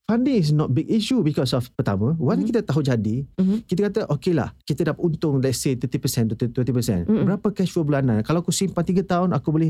Funding 0.10 0.41
is 0.41 0.50
not 0.50 0.74
big 0.74 0.89
issue 0.89 1.22
because 1.22 1.54
of 1.54 1.69
pertama, 1.78 2.17
once 2.17 2.41
Mhm. 2.41 2.50
kita 2.50 2.60
tahu 2.65 2.82
jadi, 2.82 3.22
Mhm. 3.38 3.62
kita 3.69 3.80
kata 3.86 4.00
okay 4.10 4.34
lah, 4.34 4.58
kita 4.65 4.89
dapat 4.89 5.06
untung 5.06 5.38
let's 5.38 5.62
say 5.62 5.78
30% 5.78 6.34
to 6.34 6.50
20%. 6.50 7.06
Mhm. 7.06 7.30
Berapa 7.30 7.54
cash 7.54 7.69
flow 7.69 7.86
bulanan? 7.86 8.26
Kalau 8.26 8.41
aku 8.41 8.50
simpan 8.50 8.82
3 8.82 9.06
tahun, 9.06 9.38
aku 9.38 9.54
boleh 9.54 9.69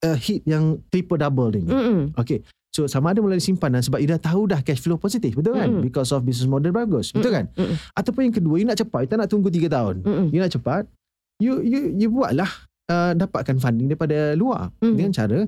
uh, 0.00 0.16
hit 0.16 0.44
yang 0.44 0.80
triple 0.88 1.16
double 1.16 1.48
ni. 1.50 1.64
Mm-mm. 1.64 2.12
Okay. 2.14 2.40
So 2.72 2.84
sama 2.84 3.12
ada 3.12 3.20
melalui 3.20 3.40
simpanan 3.40 3.80
sebab 3.80 4.00
you 4.00 4.08
dah 4.08 4.18
tahu 4.18 4.48
dah 4.48 4.60
cash 4.60 4.80
flow 4.80 4.96
positif, 4.96 5.32
betul 5.32 5.52
kan? 5.52 5.68
Mm-mm. 5.70 5.84
Because 5.84 6.10
of 6.10 6.24
business 6.24 6.44
model 6.44 6.72
bagus, 6.72 7.08
betul 7.08 7.30
kan? 7.30 7.48
Mm-mm. 7.52 7.76
Ataupun 7.92 8.28
yang 8.28 8.34
kedua, 8.34 8.54
you 8.56 8.64
nak 8.64 8.76
cepat, 8.76 9.04
you 9.04 9.08
tak 9.08 9.20
nak 9.20 9.28
tunggu 9.28 9.48
3 9.48 9.68
tahun. 9.68 10.00
Mm-mm. 10.00 10.26
You 10.28 10.40
nak 10.40 10.48
cepat, 10.50 10.88
you 11.40 11.60
you 11.60 11.80
you 11.94 12.08
buatlah 12.08 12.48
uh, 12.88 13.12
dapatkan 13.12 13.56
funding 13.58 13.88
daripada 13.88 14.32
luar 14.34 14.68
Mm. 14.80 14.94
dengan 14.94 15.12
cara 15.12 15.38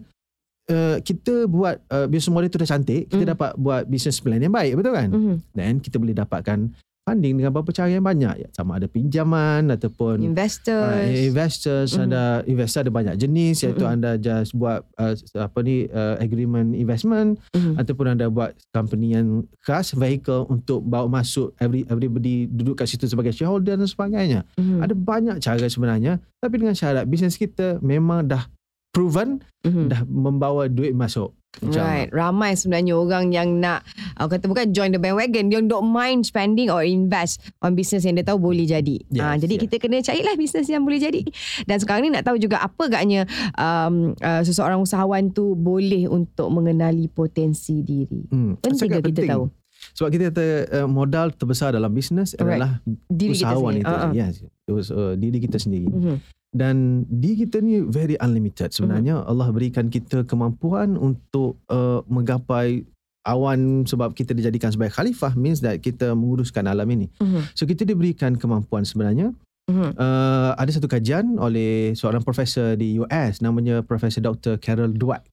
uh, 0.68 0.96
kita 1.00 1.46
buat 1.46 1.78
uh, 1.88 2.06
business 2.06 2.30
model 2.30 2.48
tu 2.48 2.58
dah 2.58 2.68
cantik, 2.68 3.06
kita 3.06 3.22
Mm. 3.22 3.32
dapat 3.32 3.50
buat 3.56 3.82
business 3.84 4.18
plan 4.18 4.38
yang 4.38 4.50
baik, 4.50 4.74
betul 4.74 4.92
kan? 4.92 5.08
Mhm. 5.08 5.34
Dan 5.52 5.72
kita 5.78 5.96
boleh 5.96 6.14
dapatkan 6.14 6.70
funding 7.06 7.38
dengan 7.38 7.54
beberapa 7.54 7.70
cara 7.70 7.86
yang 7.86 8.02
banyak. 8.02 8.34
Ya, 8.34 8.48
Sama 8.50 8.82
ada 8.82 8.90
pinjaman 8.90 9.70
ataupun 9.70 10.26
Investors. 10.26 11.06
Uh, 11.06 11.22
investors 11.22 11.90
Mhm. 11.94 12.02
ada 12.02 12.22
investor 12.44 12.82
ada 12.82 12.90
banyak 12.90 13.14
jenis 13.14 13.62
iaitu 13.62 13.86
Mhm. 13.86 13.94
anda 13.94 14.10
just 14.18 14.50
buat 14.52 14.82
uh, 14.98 15.14
apa 15.38 15.58
ni 15.62 15.86
uh, 15.86 16.18
agreement 16.18 16.74
investment 16.74 17.38
Mhm. 17.54 17.78
ataupun 17.78 18.06
anda 18.10 18.26
buat 18.26 18.58
company 18.74 19.14
yang 19.14 19.46
khas 19.62 19.94
vehicle 19.94 20.50
untuk 20.50 20.82
bawa 20.82 21.06
masuk 21.06 21.54
every 21.56 21.86
everybody 21.86 22.50
duduk 22.50 22.74
kat 22.76 22.90
situ 22.90 23.06
sebagai 23.06 23.30
shareholder 23.30 23.78
dan 23.78 23.86
sebagainya. 23.86 24.42
Mhm. 24.58 24.82
Ada 24.82 24.94
banyak 24.98 25.36
cara 25.38 25.62
sebenarnya 25.62 26.18
tapi 26.42 26.58
dengan 26.58 26.74
syarat 26.74 27.06
bisnes 27.06 27.38
kita 27.38 27.78
memang 27.78 28.26
dah 28.26 28.50
proven 28.96 29.44
Mhm. 29.60 29.84
dah 29.86 30.00
membawa 30.06 30.64
duit 30.66 30.96
masuk. 30.96 31.36
InsyaAllah. 31.56 31.88
Right. 31.98 32.08
Ramai 32.10 32.52
sebenarnya 32.52 32.92
orang 32.94 33.24
yang 33.30 33.48
nak 33.56 33.80
uh, 34.14 34.24
kata 34.24 34.44
bukan 34.44 34.70
join 34.70 34.88
the 34.88 34.98
bandwagon. 34.98 35.48
Dia 35.48 35.58
don't 35.58 35.88
mind 35.88 36.22
spending 36.22 36.68
or 36.68 36.80
invest 36.80 37.40
on 37.58 37.72
business 37.72 38.04
yang 38.04 38.12
dia 38.12 38.22
tahu 38.22 38.36
boleh 38.38 38.62
jadi. 38.62 39.00
Yes, 39.08 39.18
Ah, 39.18 39.34
jadi 39.34 39.56
yes. 39.56 39.62
kita 39.64 39.76
kena 39.78 39.98
carilah 40.00 40.34
business 40.34 40.68
yang 40.68 40.84
boleh 40.84 40.96
jadi. 40.98 41.24
Dan 41.64 41.76
sekarang 41.76 42.04
ni 42.04 42.10
nak 42.10 42.24
tahu 42.24 42.36
juga 42.36 42.60
apa 42.60 42.82
agaknya 42.86 43.24
um, 43.54 44.12
uh, 44.14 44.42
seseorang 44.42 44.78
usahawan 44.78 45.28
tu 45.30 45.52
boleh 45.52 46.04
untuk 46.06 46.48
mengenali 46.50 47.08
potensi 47.08 47.80
diri. 47.80 48.28
Hmm. 48.28 48.56
Penting 48.56 48.88
ke 48.90 49.00
kita 49.02 49.08
penting. 49.16 49.30
tahu? 49.30 49.44
Sebab 49.92 50.08
kita 50.10 50.22
kata 50.30 50.46
uh, 50.74 50.88
modal 50.90 51.32
terbesar 51.32 51.72
dalam 51.72 51.88
bisnes 51.88 52.32
Alright. 52.34 52.52
adalah 52.54 52.70
Diri 53.06 53.32
kita 53.32 53.48
usahawan 53.48 53.72
sendiri. 53.72 53.80
itu. 53.82 53.96
Ah. 53.98 54.12
Yes. 54.12 54.34
It 54.62 54.72
was, 54.72 54.88
uh, 54.88 55.14
diri 55.14 55.38
kita 55.38 55.56
sendiri. 55.56 55.88
Mhm. 55.88 56.16
Dan 56.56 57.04
diri 57.06 57.44
kita 57.44 57.60
ni 57.60 57.84
very 57.84 58.16
unlimited 58.18 58.72
sebenarnya 58.72 59.20
Mhm. 59.20 59.28
Allah 59.28 59.48
berikan 59.52 59.86
kita 59.86 60.24
kemampuan 60.24 60.96
untuk 60.96 61.60
uh, 61.68 62.00
menggapai 62.08 62.82
awan 63.22 63.82
sebab 63.82 64.14
kita 64.14 64.32
dijadikan 64.32 64.70
sebagai 64.70 64.94
khalifah 64.94 65.34
means 65.34 65.58
that 65.58 65.82
kita 65.82 66.14
menguruskan 66.14 66.64
alam 66.64 66.86
ini 66.88 67.10
Mhm. 67.18 67.52
so 67.52 67.66
kita 67.66 67.82
diberikan 67.82 68.34
kemampuan 68.34 68.82
sebenarnya 68.82 69.34
Mhm. 69.66 69.98
uh, 69.98 70.54
ada 70.54 70.70
satu 70.70 70.86
kajian 70.86 71.36
oleh 71.36 71.90
seorang 71.92 72.22
profesor 72.22 72.78
di 72.78 72.96
US 72.98 73.42
namanya 73.42 73.82
Profesor 73.82 74.22
Dr. 74.22 74.62
Carol 74.62 74.94
Dweck 74.94 75.26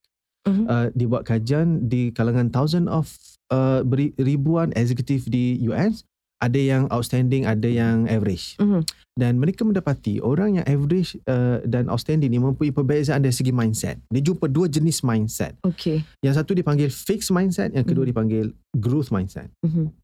Mhm. 0.44 0.64
uh, 0.66 0.86
dia 0.90 1.06
buat 1.06 1.22
kajian 1.22 1.86
di 1.86 2.10
kalangan 2.10 2.50
thousand 2.50 2.90
of 2.90 3.14
uh, 3.54 3.80
ribuan 4.18 4.74
eksekutif 4.74 5.24
di 5.24 5.62
US 5.70 6.02
ada 6.42 6.58
yang 6.58 6.90
outstanding 6.90 7.46
ada 7.46 7.70
yang 7.70 8.10
average 8.10 8.58
Mhm. 8.58 8.82
Dan 9.14 9.38
mereka 9.38 9.62
mendapati 9.62 10.18
orang 10.18 10.58
yang 10.58 10.66
average 10.66 11.14
uh, 11.26 11.62
dan 11.62 11.86
outstanding 11.86 12.34
ni 12.34 12.42
mempunyai 12.42 12.74
perbezaan 12.74 13.22
dari 13.22 13.30
segi 13.30 13.54
mindset. 13.54 14.02
Dia 14.10 14.20
jumpa 14.20 14.50
dua 14.50 14.66
jenis 14.66 15.06
mindset. 15.06 15.54
Okay. 15.62 16.02
Yang 16.18 16.42
satu 16.42 16.52
dipanggil 16.52 16.90
fixed 16.90 17.30
mindset, 17.30 17.70
yang 17.70 17.86
kedua 17.86 18.02
Mhm. 18.02 18.10
dipanggil 18.10 18.44
growth 18.74 19.14
mindset. 19.14 19.54
Mhm. 19.62 19.94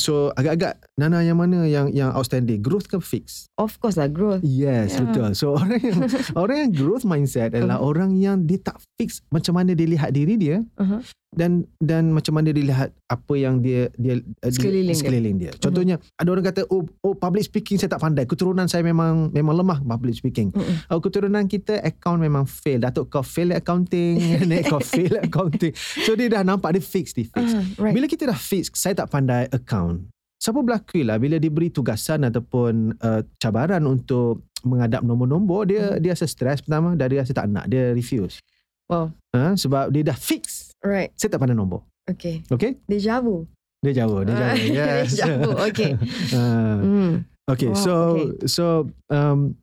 So 0.00 0.32
agak-agak 0.32 0.80
Nana 0.96 1.20
yang 1.20 1.36
mana 1.36 1.68
yang 1.68 1.92
yang 1.92 2.10
outstanding? 2.10 2.64
Growth 2.64 2.88
ke 2.88 2.96
fixed? 2.98 3.52
Of 3.60 3.76
course 3.76 4.00
lah 4.00 4.08
growth. 4.08 4.40
Yes, 4.40 4.96
Yeah. 4.96 5.04
betul. 5.04 5.30
So 5.36 5.52
orang 5.60 5.78
yang 5.78 6.00
orang 6.32 6.56
yang 6.58 6.72
growth 6.72 7.04
mindset 7.04 7.52
adalah 7.52 7.76
Mhm. 7.78 7.86
orang 7.86 8.10
yang 8.16 8.36
dia 8.42 8.56
tak 8.58 8.80
fix 8.96 9.20
macam 9.28 9.60
mana 9.60 9.76
dia 9.76 9.84
lihat 9.84 10.10
diri 10.10 10.40
dia 10.40 10.64
Uh-huh. 10.80 11.04
Dan 11.32 11.64
dan 11.80 12.12
macam 12.12 12.36
mana 12.36 12.52
dia 12.52 12.60
lihat 12.60 12.88
apa 13.08 13.34
yang 13.34 13.64
dia 13.64 13.88
dia 13.96 14.20
uh, 14.20 14.20
dia- 14.44 14.52
Sekeliling 14.52 14.92
dia. 14.92 15.00
sekeliling 15.00 15.36
dia. 15.40 15.52
Contohnya 15.56 15.96
ada 16.14 16.28
orang 16.28 16.44
kata 16.44 16.68
oh 16.68 16.84
oh 17.00 17.16
public 17.16 17.48
speaking 17.48 17.80
saya 17.80 17.88
tak 17.88 18.04
pandai. 18.04 18.28
Keturunan 18.28 18.68
saya 18.68 18.84
memang 18.84 19.32
memang 19.32 19.56
lemah 19.56 19.80
public 19.80 20.12
speaking. 20.12 20.52
Mhm. 20.52 20.92
Oh, 20.92 21.00
keturunan 21.00 21.48
kita 21.48 21.80
account 21.80 22.20
memang 22.20 22.44
fail. 22.44 22.84
Datuk 22.84 23.08
kau 23.08 23.24
fail 23.24 23.56
accounting, 23.56 24.20
nenek 24.44 24.68
kau 24.68 24.78
fail 24.78 25.24
accounting. 25.24 25.72
So 26.04 26.12
dia 26.12 26.28
dah 26.28 26.44
nampak 26.44 26.76
dia 26.76 26.84
fix, 26.84 27.16
dia 27.16 27.24
fix. 27.24 27.48
Ah, 27.48 27.64
right. 27.80 27.96
Bila 27.96 28.04
kita 28.04 28.28
dah 28.28 28.36
fix, 28.36 28.68
saya 28.76 28.92
tak 28.92 29.08
pandai 29.08 29.48
account. 29.48 30.04
Siapa 30.36 30.58
berlakui 30.58 31.06
lah 31.06 31.16
bila 31.16 31.38
diberi 31.38 31.70
tugasan 31.70 32.26
ataupun 32.26 32.98
uh, 32.98 33.22
cabaran 33.38 33.80
untuk 33.86 34.44
mengadap 34.66 35.00
nombor-nombor, 35.00 35.64
dia 35.64 35.96
dia 35.96 36.12
rasa 36.12 36.28
stres 36.28 36.60
pertama 36.60 36.92
dan 36.92 37.08
dia 37.08 37.22
rasa 37.22 37.32
tak 37.32 37.46
nak, 37.48 37.64
dia 37.66 37.94
refuse. 37.94 38.42
Wow. 38.90 39.14
Ha, 39.32 39.56
sebab 39.56 39.88
dia 39.88 40.04
dah 40.04 40.18
fix, 40.18 40.61
Right. 40.82 41.10
saya 41.14 41.30
tak 41.30 41.40
pandai 41.40 41.54
nombor. 41.54 41.86
Okay. 42.04 42.42
Okay? 42.48 42.82
Deja 42.84 43.18
vu. 43.18 43.46
Dia 43.80 43.94
jauh, 43.96 44.22
dia 44.22 44.34
jauh. 44.34 44.56
Yes. 44.68 45.14
Deja 45.14 45.26
vu. 45.38 45.50
Okay. 45.68 45.90
Uh, 46.30 46.78
Hmm. 46.84 47.12
okay, 47.44 47.68
Oh, 47.68 47.74
so 47.76 47.92
okay. 48.12 48.26
so 48.46 48.64
um, 49.08 49.54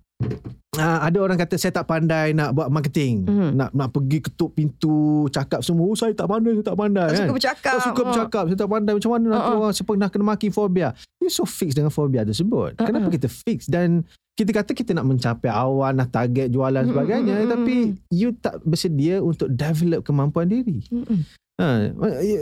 uh, 0.75 0.99
ada 1.01 1.17
orang 1.17 1.35
kata 1.35 1.55
saya 1.55 1.71
tak 1.73 1.83
pandai 1.85 2.31
nak 2.31 2.51
buat 2.51 2.67
marketing, 2.67 3.23
Mhm. 3.23 3.49
nak 3.53 3.69
nak 3.71 3.89
pergi 3.89 4.19
ketuk 4.21 4.51
pintu, 4.53 4.99
cakap 5.29 5.59
semua, 5.59 5.85
oh 5.85 5.95
saya 5.95 6.11
tak 6.11 6.27
pandai, 6.27 6.51
saya 6.53 6.65
tak 6.65 6.77
pandai. 6.77 7.03
Tak 7.05 7.13
kan? 7.13 7.19
suka 7.21 7.33
bercakap. 7.33 7.71
Tak 7.71 7.81
suka 7.81 7.95
Ah. 7.95 8.05
bercakap 8.05 8.43
Saya 8.45 8.57
tak 8.57 8.69
pandai 8.69 8.93
Macam 8.93 9.11
mana 9.11 9.25
nak 9.25 9.35
Uh-uh. 9.37 9.47
keluar 9.49 9.69
Saya 9.71 9.85
pernah 9.85 10.07
kena 10.07 10.25
maki 10.25 10.47
fobia 10.49 10.89
You 11.17 11.29
so 11.29 11.43
fix 11.43 11.71
dengan 11.71 11.89
fobia 11.89 12.21
tersebut 12.21 12.75
Uh-uh. 12.75 12.85
Kenapa 12.85 13.07
kita 13.09 13.27
fix 13.27 13.67
Dan 13.67 14.03
kita 14.39 14.55
kata 14.55 14.71
kita 14.71 14.95
nak 14.95 15.03
mencapai 15.03 15.51
awan 15.51 15.99
Nak 15.99 16.09
target 16.09 16.47
jualan 16.47 16.79
Mm, 16.79 16.89
sebagainya 16.89 17.35
mm, 17.35 17.43
mm, 17.43 17.51
Tapi. 17.51 17.75
You 18.07 18.31
tak 18.31 18.63
bersedia 18.63 19.19
Untuk 19.19 19.51
develop 19.51 20.07
kemampuan 20.07 20.47
diri 20.47 20.79
Mm-mm. 20.87 21.27
ha, 21.59 21.91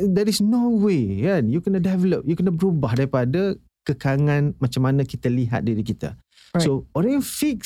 There 0.06 0.30
is 0.30 0.38
no 0.40 0.78
way 0.78 1.26
kan 1.26 1.50
You 1.50 1.58
kena 1.60 1.82
develop 1.82 2.22
You 2.24 2.38
kena 2.38 2.54
berubah 2.54 2.94
daripada 2.94 3.58
Kekangan 3.84 4.62
Macam 4.62 4.82
mana 4.86 5.02
kita 5.02 5.26
lihat 5.28 5.66
diri 5.66 5.82
kita 5.82 6.14
Right. 6.58 6.66
So 6.66 6.90
orang 6.92 7.12
yang 7.14 7.26
fix 7.26 7.60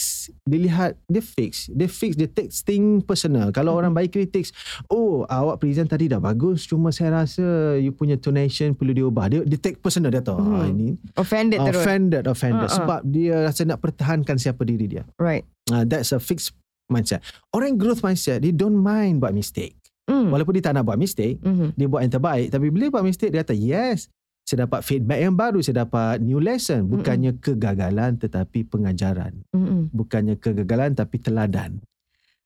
Dia 0.44 0.60
lihat 0.60 0.92
Dia 1.06 1.20
fix 1.20 1.68
Dia 1.68 1.88
fix 1.88 2.14
Dia 2.14 2.28
take 2.28 2.52
thing 2.52 3.00
personal 3.00 3.50
Kalau 3.50 3.72
orang 3.74 3.92
baik 3.92 4.12
kritik 4.12 4.52
Oh 4.86 5.24
awak 5.26 5.58
present 5.58 5.88
tadi 5.88 6.06
dah 6.06 6.18
bagus 6.18 6.64
Cuma 6.64 6.90
saya 6.90 7.16
rasa 7.18 7.42
You 7.76 7.92
punya 7.92 8.16
tonation 8.16 8.72
Perlu 8.72 8.92
diubah 8.94 9.26
Dia, 9.28 9.40
dia 9.42 9.56
take 9.56 9.78
personal 9.78 10.10
Dia 10.10 10.20
tahu 10.20 10.38
Mhm. 10.38 10.54
ah, 10.54 10.68
Ini 10.68 10.88
Offended 11.16 11.60
terus. 11.64 11.80
Offended 11.80 12.24
Offended 12.26 12.62
Ah, 12.62 12.68
ah. 12.68 12.76
Sebab 12.76 13.00
dia 13.06 13.36
rasa 13.42 13.62
nak 13.64 13.80
pertahankan 13.80 14.36
Siapa 14.36 14.62
diri 14.62 14.86
dia 14.90 15.08
Right. 15.16 15.48
uh, 15.70 15.82
That's 15.82 16.12
a 16.12 16.20
fixed 16.20 16.52
mindset 16.86 17.24
Orang 17.50 17.76
growth 17.76 18.02
mindset 18.02 18.40
Dia 18.40 18.52
don't 18.52 18.76
mind 18.76 19.18
buat 19.18 19.32
mistake 19.32 19.80
Mm. 20.04 20.28
Walaupun 20.28 20.58
dia 20.58 20.66
tak 20.66 20.76
nak 20.76 20.84
buat 20.84 20.98
mistake 20.98 21.40
Mhm. 21.40 21.72
Dia 21.74 21.88
buat 21.88 22.02
yang 22.02 22.12
terbaik 22.12 22.50
Tapi 22.50 22.68
bila 22.68 22.92
buat 22.92 23.06
mistake 23.06 23.32
Dia 23.32 23.42
kata 23.42 23.56
yes 23.56 24.12
Saya 24.52 24.68
dapat 24.68 24.84
feedback 24.84 25.20
yang 25.22 25.32
baru 25.34 25.64
Saya 25.64 25.88
dapat 25.88 26.20
new 26.20 26.38
lesson 26.38 26.84
Bukannya 26.86 27.40
kegagalan 27.40 28.20
Tetapi 28.20 28.68
pengajaran 28.68 29.32
Mm-mm. 29.50 29.88
Bukannya 29.90 30.36
kegagalan 30.36 30.92
Tapi 30.92 31.16
teladan 31.18 31.80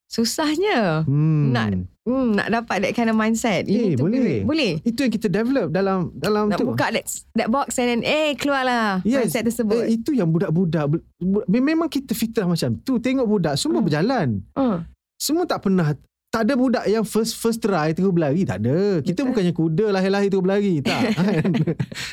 Susahnya. 0.06 1.02
hmm. 1.04 1.50
Nak- 1.50 1.90
Hmm, 2.06 2.38
nak 2.38 2.54
dapat 2.54 2.86
that 2.86 2.94
kind 2.94 3.10
of 3.10 3.18
mindset. 3.18 3.66
Eh, 3.66 3.98
to 3.98 4.06
boleh. 4.06 4.22
be- 4.22 4.46
Boleh. 4.46 4.72
Itu 4.86 5.02
yang 5.02 5.10
kita 5.10 5.26
develop 5.26 5.74
Dalam 5.74 6.14
dalam 6.14 6.54
Nak 6.54 6.62
tu 6.62 6.70
buka 6.70 6.94
that, 6.94 7.02
that 7.34 7.50
box 7.50 7.82
and 7.82 7.90
then 7.90 8.02
eh 8.06 8.38
keluarlah 8.38 9.02
Yes. 9.02 9.26
mindset 9.26 9.50
tersebut. 9.50 9.82
Eh, 9.82 9.98
itu 9.98 10.14
yang 10.14 10.30
budak-budak 10.30 10.86
bu- 10.86 11.02
bu- 11.18 11.46
Memang 11.50 11.90
kita 11.90 12.14
fitrah 12.14 12.46
macam 12.46 12.78
tu 12.78 13.02
Tengok 13.02 13.26
budak 13.28 13.58
Semua 13.58 13.82
Hmm. 13.82 13.88
berjalan 13.90 14.28
Uh. 14.54 14.86
Semua 15.18 15.44
tak 15.44 15.66
pernah 15.66 15.98
Tak 16.36 16.44
ada 16.44 16.54
budak 16.54 16.84
yang 16.84 17.02
first 17.02 17.40
first 17.40 17.64
try 17.64 17.90
terus 17.90 18.12
berlari 18.12 18.44
Tak 18.44 18.60
ada 18.60 19.00
Kita 19.00 19.24
Betul. 19.24 19.28
bukannya 19.32 19.54
kuda 19.54 19.86
lahir-lahir 19.90 20.28
terus 20.28 20.44
berlari 20.44 20.84
Tak 20.84 21.00
kan? 21.16 21.52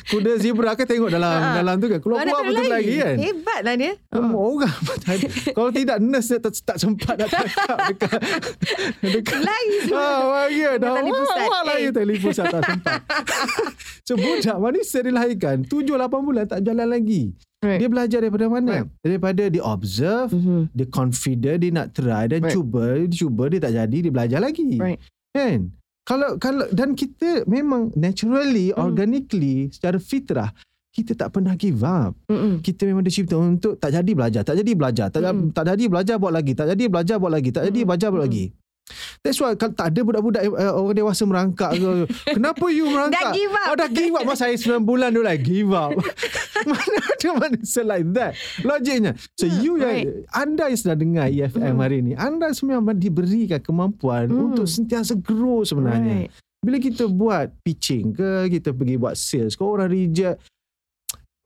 Kuda 0.07 0.31
zebra 0.39 0.71
kan 0.73 0.87
tengok 0.87 1.11
dalam 1.11 1.35
Ha. 1.35 1.59
dalam 1.59 1.75
tu 1.77 1.91
kan 1.91 1.99
Keluar-keluar 1.99 2.39
betul 2.41 2.63
berlari 2.63 2.95
kan 2.95 3.17
Hebat 3.19 3.61
lah 3.61 3.75
dia. 3.75 3.93
Semua 4.07 4.39
orang 4.39 4.77
pun 4.79 4.97
tak 4.97 5.13
ada. 5.13 5.27
Kalau 5.51 5.71
tidak 5.73 5.97
nurse 5.99 6.37
tak, 6.39 6.53
tak 6.55 6.77
sempat 6.79 7.15
nak 7.17 7.29
tangkap 7.29 7.79
dekat 7.89 8.21
dekat 9.03 9.39
Lari 9.43 9.75
semua. 9.83 9.99
Ah, 9.99 10.21
lari 10.39 10.61
dah. 10.79 10.93
Tali 10.93 11.11
Wah, 11.11 11.19
pusat. 11.19 11.39
wah, 11.43 11.63
lari 11.65 11.83
Eh. 11.83 11.91
tali 11.91 12.15
pusat 12.17 12.47
tak 12.47 12.63
sempat. 12.63 13.01
so 14.07 14.13
budak 14.15 14.57
manusia 14.57 15.01
dilahirkan 15.01 15.57
7 15.65 15.83
8 15.83 15.99
bulan 16.21 16.45
tak 16.47 16.63
jalan 16.63 16.87
lagi. 16.87 17.35
Right. 17.63 17.79
Dia 17.79 17.89
belajar 17.89 18.19
daripada 18.19 18.51
mana? 18.51 18.83
Right. 18.83 18.89
Daripada 19.07 19.43
dia 19.47 19.63
observe, 19.63 20.35
Mhm. 20.35 20.75
dia 20.75 20.87
confident, 20.91 21.57
dia 21.63 21.71
nak 21.71 21.95
try 21.95 22.27
dan 22.27 22.43
Right. 22.43 22.55
cuba, 22.59 22.85
dia 23.07 23.19
cuba 23.23 23.43
dia 23.47 23.61
tak 23.63 23.73
jadi, 23.79 23.99
dia 24.03 24.13
belajar 24.13 24.39
lagi. 24.43 24.83
Right. 24.83 24.99
Kan? 25.31 25.71
Kalau 26.03 26.35
kalau 26.43 26.67
dan 26.75 26.99
kita 26.99 27.47
memang 27.47 27.95
naturally, 27.95 28.75
Hmm. 28.75 28.91
organically, 28.91 29.71
secara 29.71 30.03
fitrah 30.03 30.51
kita 30.93 31.17
tak 31.17 31.33
pernah 31.33 31.57
give 31.57 31.81
up 31.81 32.13
Mm-mm. 32.29 32.61
kita 32.61 32.85
memang 32.85 33.01
dicipta 33.01 33.33
untuk 33.33 33.81
tak 33.81 33.97
jadi 33.97 34.13
belajar, 34.13 34.45
tak 34.45 34.61
jadi 34.61 34.73
belajar, 34.77 35.09
tak, 35.09 35.25
Mm-mm. 35.25 35.49
tak 35.49 35.65
jadi 35.73 35.85
belajar 35.89 36.21
buat 36.21 36.35
lagi, 36.35 36.53
tak 36.53 36.69
jadi 36.69 36.85
belajar 36.91 37.17
buat 37.17 37.33
lagi, 37.33 37.49
tak 37.49 37.65
jadi 37.73 37.81
belajar 37.89 38.13
buat 38.13 38.29
lagi. 38.29 38.53
That's 39.23 39.39
why 39.39 39.55
kalau 39.55 39.71
tak 39.71 39.95
ada 39.95 40.03
budak-budak 40.03 40.43
uh, 40.51 40.75
orang 40.75 40.99
dewasa 40.99 41.23
merangkak 41.23 41.79
ke, 41.79 41.91
kenapa 42.27 42.67
you 42.75 42.91
merangkak? 42.91 43.23
Dah 43.23 43.31
give 43.31 43.55
up. 43.55 43.67
Oh, 43.71 43.77
dah 43.79 43.87
give 43.87 44.15
up 44.19 44.25
masa 44.27 44.51
saya 44.51 44.59
9 44.59 44.83
bulan 44.83 45.15
dulu 45.15 45.23
lah 45.23 45.39
give 45.39 45.71
up. 45.71 45.95
Mana 46.67 46.99
ada 46.99 47.29
manusia 47.39 47.87
like 47.87 48.11
that? 48.19 48.35
Logiknya. 48.67 49.15
So 49.39 49.47
Hmm, 49.47 49.63
you 49.63 49.73
right. 49.79 50.03
yang 50.03 50.27
anda 50.35 50.65
yang 50.67 50.81
sedang 50.83 51.01
dengar 51.07 51.31
EFM 51.31 51.71
Mm. 51.71 51.79
hari 51.79 51.99
ni, 52.03 52.13
anda 52.19 52.51
semua 52.51 52.83
memang 52.83 52.99
diberikan 52.99 53.63
kemampuan 53.63 54.27
Mm. 54.27 54.43
untuk 54.51 54.67
sentiasa 54.67 55.15
grow 55.15 55.63
sebenarnya. 55.63 56.27
Right. 56.27 56.31
Bila 56.59 56.77
kita 56.83 57.07
buat 57.07 57.55
pitching 57.63 58.15
ke, 58.15 58.51
kita 58.51 58.75
pergi 58.75 58.99
buat 58.99 59.15
sales 59.15 59.55
ke, 59.55 59.63
orang 59.63 59.87
reject. 59.87 60.43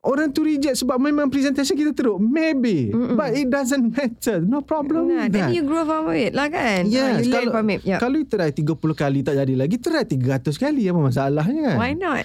Orang 0.06 0.30
tu 0.30 0.46
reject 0.46 0.78
sebab 0.78 0.96
memang 1.02 1.26
presentation 1.28 1.74
kita 1.74 1.92
teruk. 1.92 2.22
Maybe. 2.22 2.94
Mm-mm. 2.94 3.18
But 3.18 3.34
it 3.34 3.50
doesn't 3.50 3.90
matter. 3.96 4.38
No 4.40 4.62
problem 4.62 5.10
nah, 5.10 5.26
Then 5.26 5.50
you 5.52 5.66
grow 5.66 5.82
from 5.82 6.14
it 6.14 6.32
lah 6.32 6.46
kan? 6.48 6.86
Yes. 6.86 7.20
Uh, 7.20 7.26
you 7.26 7.34
kalau, 7.34 7.50
from 7.52 7.66
it. 7.74 7.80
Yep. 7.82 7.98
Kalau 7.98 8.16
you 8.22 8.26
try 8.26 8.50
30 8.54 8.62
kali 8.94 9.20
tak 9.26 9.34
jadi 9.42 9.54
lagi, 9.58 9.76
try 9.82 10.06
300 10.06 10.54
kali. 10.54 10.82
Apa 10.86 11.00
masalahnya 11.02 11.74
kan? 11.74 11.76
Why 11.76 11.92
not? 11.98 12.24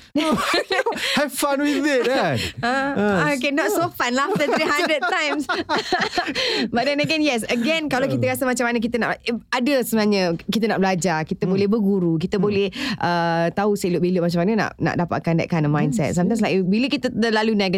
Have 1.18 1.34
fun 1.34 1.64
with 1.64 1.82
it 1.82 2.04
kan? 2.06 2.38
Uh, 2.62 2.92
uh, 3.26 3.34
okay, 3.34 3.50
not 3.50 3.72
so 3.74 3.90
fun 3.90 4.14
lah 4.14 4.30
after 4.30 4.48
300 4.48 5.02
times. 5.08 5.44
But 6.70 6.86
then 6.86 7.02
again, 7.02 7.26
yes. 7.26 7.42
Again, 7.48 7.90
kalau 7.90 8.06
kita 8.06 8.30
rasa 8.30 8.46
macam 8.46 8.70
mana 8.70 8.78
kita 8.78 9.02
nak... 9.02 9.18
Eh, 9.26 9.36
ada 9.50 9.74
sebenarnya 9.84 10.36
kita 10.52 10.68
nak 10.68 10.80
belajar. 10.84 11.24
Kita 11.24 11.48
hmm. 11.48 11.52
boleh 11.56 11.68
berguru. 11.72 12.14
Kita 12.20 12.38
hmm. 12.38 12.44
boleh 12.44 12.68
uh, 13.00 13.48
tahu 13.56 13.80
selok-belok 13.80 14.28
macam 14.28 14.40
mana 14.44 14.52
nak 14.68 14.72
nak 14.78 14.96
dapatkan 15.08 15.34
that 15.40 15.48
kind 15.48 15.64
of 15.64 15.72
mindset. 15.72 16.12
Hmm. 16.12 16.24
Sometimes 16.24 16.44
like 16.44 16.60
bila 16.68 16.92
kita 16.92 17.08
terlalu 17.08 17.56
negatif 17.56 17.71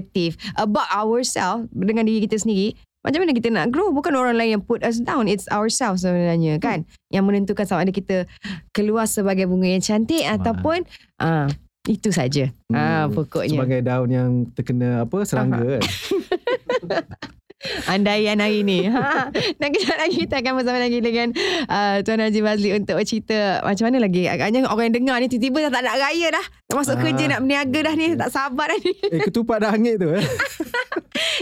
about 0.58 0.90
ourselves 0.90 1.70
dengan 1.70 2.10
diri 2.10 2.26
kita 2.26 2.42
sendiri, 2.42 2.74
macam 3.04 3.20
mana 3.20 3.36
kita 3.36 3.52
nak 3.52 3.68
grow? 3.70 3.92
Bukan 3.92 4.16
orang 4.16 4.40
lain 4.40 4.58
yang 4.58 4.64
put 4.64 4.80
us 4.80 5.04
down. 5.04 5.28
It's 5.28 5.46
ourselves 5.52 6.08
sebenarnya 6.08 6.58
kan. 6.64 6.88
Hmm. 6.88 7.12
Yang 7.12 7.24
menentukan 7.28 7.66
sama 7.68 7.84
ada 7.84 7.92
kita 7.92 8.24
keluar 8.72 9.04
sebagai 9.12 9.44
bunga 9.52 9.68
yang 9.76 9.84
cantik 9.84 10.24
Wah. 10.24 10.40
ataupun 10.40 10.88
uh, 11.20 11.52
itu 11.84 12.16
saja. 12.16 12.48
Hmm. 12.72 12.80
Uh, 12.80 13.06
pokoknya. 13.12 13.60
Sebagai 13.60 13.80
daun 13.84 14.10
yang 14.10 14.30
terkena 14.56 15.04
apa 15.04 15.28
serangga 15.28 15.78
kan. 15.78 15.84
andaian 17.88 18.38
hari 18.40 18.62
ni. 18.64 18.88
Ha. 18.88 19.30
Dan 19.60 19.68
kejap 19.74 19.98
lagi 19.98 20.16
kita 20.28 20.36
akan 20.44 20.52
bersama 20.60 20.80
lagi 20.80 21.00
dengan 21.00 21.28
uh, 21.68 21.96
Tuan 22.04 22.22
Haji 22.22 22.40
Bazli 22.44 22.70
untuk 22.76 22.96
bercerita 23.00 23.64
macam 23.64 23.84
mana 23.90 23.98
lagi. 24.04 24.24
Agaknya 24.28 24.68
orang 24.68 24.92
yang 24.92 24.96
dengar 25.04 25.16
ni 25.20 25.28
tiba-tiba 25.32 25.70
dah 25.70 25.72
tak 25.80 25.84
nak 25.88 25.96
raya 26.00 26.28
dah. 26.32 26.46
Tak 26.70 26.76
masuk 26.76 26.96
ah. 26.98 27.02
kerja 27.02 27.24
nak 27.30 27.40
berniaga 27.46 27.80
dah 27.84 27.94
ni. 27.96 28.08
Tak 28.18 28.30
sabar 28.32 28.66
dah 28.72 28.80
ni. 28.80 28.94
Eh 29.14 29.20
ketupat 29.30 29.58
dah 29.62 29.70
hangit 29.74 29.96
tu. 30.02 30.10
Eh. 30.10 30.24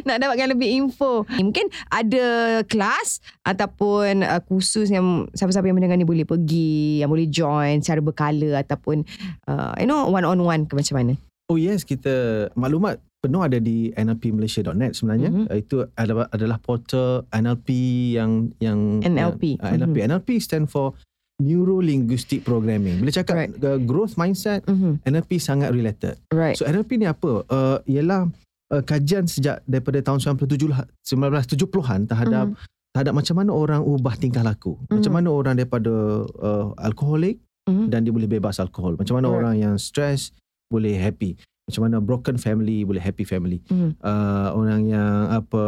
nak 0.07 0.17
dapatkan 0.21 0.47
lebih 0.51 0.69
info. 0.75 1.23
Mungkin 1.27 1.69
ada 1.89 2.25
kelas 2.65 3.23
ataupun 3.45 4.25
uh, 4.25 4.41
kursus 4.43 4.91
yang 4.91 5.29
siapa-siapa 5.33 5.65
yang 5.67 5.77
mendengar 5.77 5.97
ni 5.97 6.07
boleh 6.07 6.25
pergi, 6.27 7.01
yang 7.03 7.09
boleh 7.09 7.27
join 7.29 7.79
secara 7.79 8.01
berkala 8.03 8.61
ataupun 8.61 9.03
uh, 9.47 9.73
you 9.79 9.87
know 9.87 10.09
one-on-one 10.09 10.67
ke 10.67 10.73
macam 10.77 10.95
mana? 10.99 11.13
Oh 11.51 11.59
yes, 11.59 11.83
kita 11.83 12.47
maklumat 12.55 13.03
penuh 13.21 13.41
ada 13.45 13.61
di 13.61 13.93
nlpmalaysia.net 13.93 14.97
sebenarnya 14.97 15.29
mm-hmm. 15.29 15.61
itu 15.61 15.85
adalah 15.93 16.25
adalah 16.33 16.57
portal 16.57 17.29
NLP 17.29 17.69
yang 18.17 18.49
yang 18.57 18.97
NLP 19.05 19.61
uh, 19.61 19.77
NLP 19.77 19.95
mm-hmm. 20.01 20.09
NLP 20.09 20.29
stand 20.41 20.65
for 20.65 20.97
neuro 21.37 21.77
linguistic 21.85 22.41
programming 22.41 22.97
bila 22.97 23.13
cakap 23.13 23.45
right. 23.45 23.53
uh, 23.61 23.77
growth 23.77 24.17
mindset 24.17 24.65
mm-hmm. 24.65 25.05
NLP 25.05 25.37
sangat 25.37 25.69
related 25.69 26.17
right. 26.33 26.57
so 26.57 26.65
NLP 26.65 26.97
ni 26.97 27.05
apa 27.05 27.45
uh, 27.45 27.77
ialah 27.85 28.25
uh, 28.73 28.81
kajian 28.81 29.29
sejak 29.29 29.61
daripada 29.69 30.01
tahun 30.01 30.41
97 30.41 30.73
1970-an 31.05 32.09
terhadap 32.09 32.45
mm-hmm. 32.49 32.89
terhadap 32.97 33.13
macam 33.13 33.35
mana 33.37 33.51
orang 33.53 33.81
ubah 33.85 34.17
tingkah 34.17 34.41
laku 34.41 34.81
mm-hmm. 34.81 34.97
macam 34.97 35.13
mana 35.13 35.29
orang 35.29 35.53
daripada 35.61 36.25
uh, 36.41 36.73
alkoholik 36.81 37.37
mm-hmm. 37.69 37.85
dan 37.85 38.01
dia 38.01 38.09
boleh 38.09 38.25
bebas 38.25 38.57
alkohol 38.57 38.97
macam 38.97 39.21
mana 39.21 39.29
right. 39.29 39.37
orang 39.37 39.55
yang 39.61 39.75
stress 39.77 40.33
boleh 40.73 40.97
happy 40.97 41.37
macam 41.71 41.87
mana 41.87 41.97
broken 42.03 42.35
family 42.35 42.83
boleh 42.83 42.99
happy 42.99 43.23
family 43.23 43.63
mm. 43.71 44.03
uh, 44.03 44.51
orang 44.51 44.91
yang 44.91 45.31
apa 45.31 45.63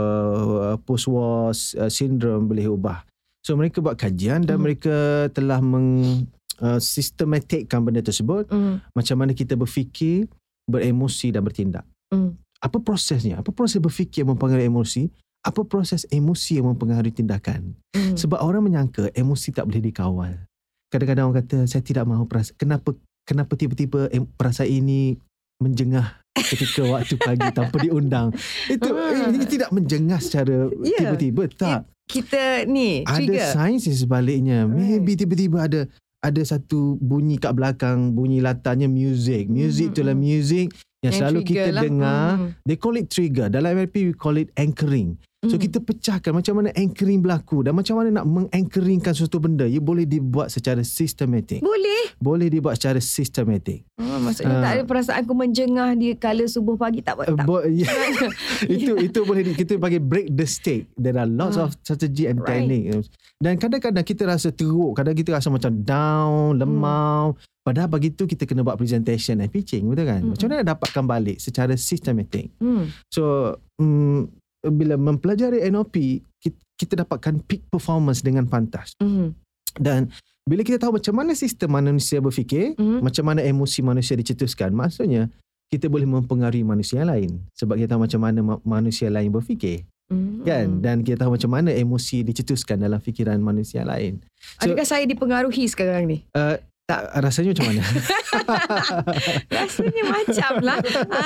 post 0.84 1.08
war 1.08 1.56
uh, 1.56 1.88
syndrome 1.88 2.52
boleh 2.52 2.68
ubah 2.68 3.08
so 3.40 3.56
mereka 3.56 3.80
buat 3.80 3.96
kajian 3.96 4.44
dan 4.44 4.60
mm. 4.60 4.64
mereka 4.64 4.96
telah 5.32 5.64
meng 5.64 6.28
uh, 6.60 6.80
systematickan 6.84 7.80
benda 7.80 8.04
tersebut 8.04 8.52
mm. 8.52 8.92
macam 8.92 9.16
mana 9.16 9.32
kita 9.32 9.56
berfikir 9.56 10.28
beremosi 10.68 11.32
dan 11.32 11.48
bertindak 11.48 11.88
mm. 12.12 12.36
apa 12.60 12.78
prosesnya 12.84 13.40
apa 13.40 13.56
proses 13.56 13.80
berfikir 13.80 14.28
yang 14.28 14.36
mempengaruhi 14.36 14.68
emosi 14.68 15.08
apa 15.44 15.64
proses 15.68 16.08
emosi 16.08 16.60
yang 16.60 16.72
mempengaruhi 16.72 17.16
tindakan 17.16 17.80
mm. 17.96 18.20
sebab 18.20 18.44
orang 18.44 18.64
menyangka 18.64 19.08
emosi 19.16 19.56
tak 19.56 19.68
boleh 19.72 19.84
dikawal 19.84 20.34
kadang-kadang 20.94 21.26
orang 21.32 21.40
kata 21.44 21.58
saya 21.66 21.82
tidak 21.82 22.06
mahu 22.06 22.30
perasaan 22.30 22.56
kenapa 22.56 22.94
kenapa 23.26 23.58
tiba-tiba 23.58 24.08
perasaan 24.38 24.70
ini 24.70 25.18
menjengah 25.62 26.24
ketika 26.34 26.82
waktu 26.94 27.16
pagi 27.20 27.48
tanpa 27.54 27.78
diundang. 27.82 28.34
Itu 28.70 28.90
uh. 28.94 29.30
ini 29.30 29.46
tidak 29.46 29.70
menjengah 29.70 30.20
secara 30.22 30.70
yeah. 30.82 31.00
tiba-tiba 31.14 31.44
tak. 31.54 31.80
Kita 32.04 32.68
ni 32.68 33.08
trigger. 33.08 33.40
Ada 33.40 33.56
sains 33.56 33.88
sebaliknya. 33.88 34.68
Right. 34.68 35.00
Maybe 35.00 35.16
tiba-tiba 35.16 35.66
ada 35.66 35.88
ada 36.24 36.42
satu 36.44 36.96
bunyi 37.04 37.36
kat 37.36 37.52
belakang, 37.56 38.16
bunyi 38.16 38.40
latarnya 38.40 38.88
music. 38.88 39.52
Music 39.52 39.92
mm-hmm. 39.92 39.96
itulah 40.00 40.16
music 40.16 40.68
yang, 41.04 41.12
yang 41.12 41.14
selalu 41.20 41.40
kita 41.44 41.70
lah. 41.72 41.84
dengar. 41.84 42.28
Mm. 42.40 42.50
They 42.64 42.78
call 42.80 42.96
it 42.96 43.08
trigger. 43.12 43.48
Dalam 43.52 43.76
NLP 43.76 43.96
we 44.12 44.14
call 44.16 44.40
it 44.40 44.52
anchoring. 44.56 45.20
So 45.44 45.60
mm. 45.60 45.64
kita 45.68 45.78
pecahkan 45.84 46.32
macam 46.32 46.64
mana 46.64 46.72
anchoring 46.72 47.20
berlaku 47.20 47.68
dan 47.68 47.76
macam 47.76 48.00
mana 48.00 48.24
nak 48.24 48.26
menganchoringkan 48.26 49.12
suatu 49.12 49.44
benda. 49.44 49.68
You 49.68 49.84
boleh 49.84 50.08
dibuat 50.08 50.56
secara 50.56 50.80
sistematik. 50.88 51.60
Boleh. 51.60 52.16
Boleh 52.16 52.48
dibuat 52.48 52.80
secara 52.80 53.04
sistematik. 53.04 53.84
Oh, 54.00 54.24
maksudnya 54.24 54.56
uh, 54.56 54.64
tak 54.64 54.72
ada 54.72 54.84
perasaan 54.88 55.20
aku 55.28 55.34
menjengah 55.36 56.00
di 56.00 56.16
kala 56.16 56.48
subuh 56.48 56.80
pagi 56.80 57.04
tak 57.04 57.20
buat 57.20 57.28
tak. 57.36 57.44
Bo- 57.44 57.68
yeah. 57.68 57.92
itu 58.72 58.96
itu 59.04 59.20
boleh 59.28 59.44
kita 59.52 59.76
bagi 59.76 60.00
break 60.00 60.32
the 60.32 60.48
state. 60.48 60.88
There 60.96 61.20
are 61.20 61.28
lots 61.28 61.60
uh, 61.60 61.68
of 61.68 61.76
strategy 61.84 62.32
and 62.32 62.40
right. 62.40 62.64
technique. 62.64 63.04
Dan 63.44 63.60
kadang-kadang 63.60 64.08
kita 64.08 64.24
rasa 64.24 64.56
teruk, 64.56 64.96
kadang 64.96 65.12
kita 65.12 65.36
rasa 65.36 65.52
macam 65.52 65.76
down, 65.84 66.56
lemau. 66.56 67.36
Hmm. 67.36 67.52
Padahal 67.64 67.92
begitu 67.92 68.24
kita 68.24 68.48
kena 68.48 68.64
buat 68.64 68.80
presentation 68.80 69.44
and 69.44 69.52
pitching, 69.52 69.92
betul 69.92 70.08
kan? 70.08 70.24
Hmm. 70.24 70.32
Macam 70.32 70.48
mana 70.48 70.64
dapatkan 70.64 71.04
balik 71.04 71.38
secara 71.44 71.76
sistematik? 71.76 72.56
Hmm. 72.64 72.88
So, 73.12 73.56
um, 73.80 74.32
bila 74.72 74.96
mempelajari 74.96 75.60
NLP 75.68 76.24
kita, 76.40 76.60
kita 76.80 76.94
dapatkan 77.04 77.44
peak 77.44 77.68
performance 77.68 78.24
dengan 78.24 78.48
pantas. 78.48 78.96
Mm-hmm. 79.04 79.30
Dan 79.80 80.14
bila 80.48 80.62
kita 80.64 80.80
tahu 80.80 81.00
macam 81.00 81.14
mana 81.16 81.32
sistem 81.36 81.76
manusia 81.76 82.24
berfikir, 82.24 82.76
mm-hmm. 82.76 83.00
macam 83.04 83.24
mana 83.28 83.44
emosi 83.44 83.80
manusia 83.84 84.16
dicetuskan, 84.16 84.72
maksudnya 84.72 85.28
kita 85.68 85.90
boleh 85.90 86.06
mempengaruhi 86.06 86.62
manusia 86.62 87.02
lain 87.02 87.42
sebab 87.58 87.82
kita 87.82 87.98
tahu 87.98 88.06
macam 88.06 88.22
mana 88.22 88.40
manusia 88.64 89.10
lain 89.10 89.34
berfikir. 89.34 89.84
Mm-hmm. 90.12 90.44
Kan? 90.46 90.68
Dan 90.84 90.96
kita 91.02 91.26
tahu 91.26 91.40
macam 91.40 91.52
mana 91.52 91.72
emosi 91.74 92.22
dicetuskan 92.28 92.80
dalam 92.80 93.00
fikiran 93.00 93.40
manusia 93.40 93.82
lain. 93.84 94.22
So, 94.62 94.70
Adakah 94.70 94.86
saya 94.86 95.04
dipengaruhi 95.08 95.66
sekarang 95.66 96.08
ni? 96.08 96.28
Uh, 96.36 96.60
tak 96.84 97.16
rasanya 97.16 97.56
macam 97.56 97.66
mana? 97.72 97.84
rasanya 99.56 100.04
macam 100.04 100.52
lah. 100.68 100.78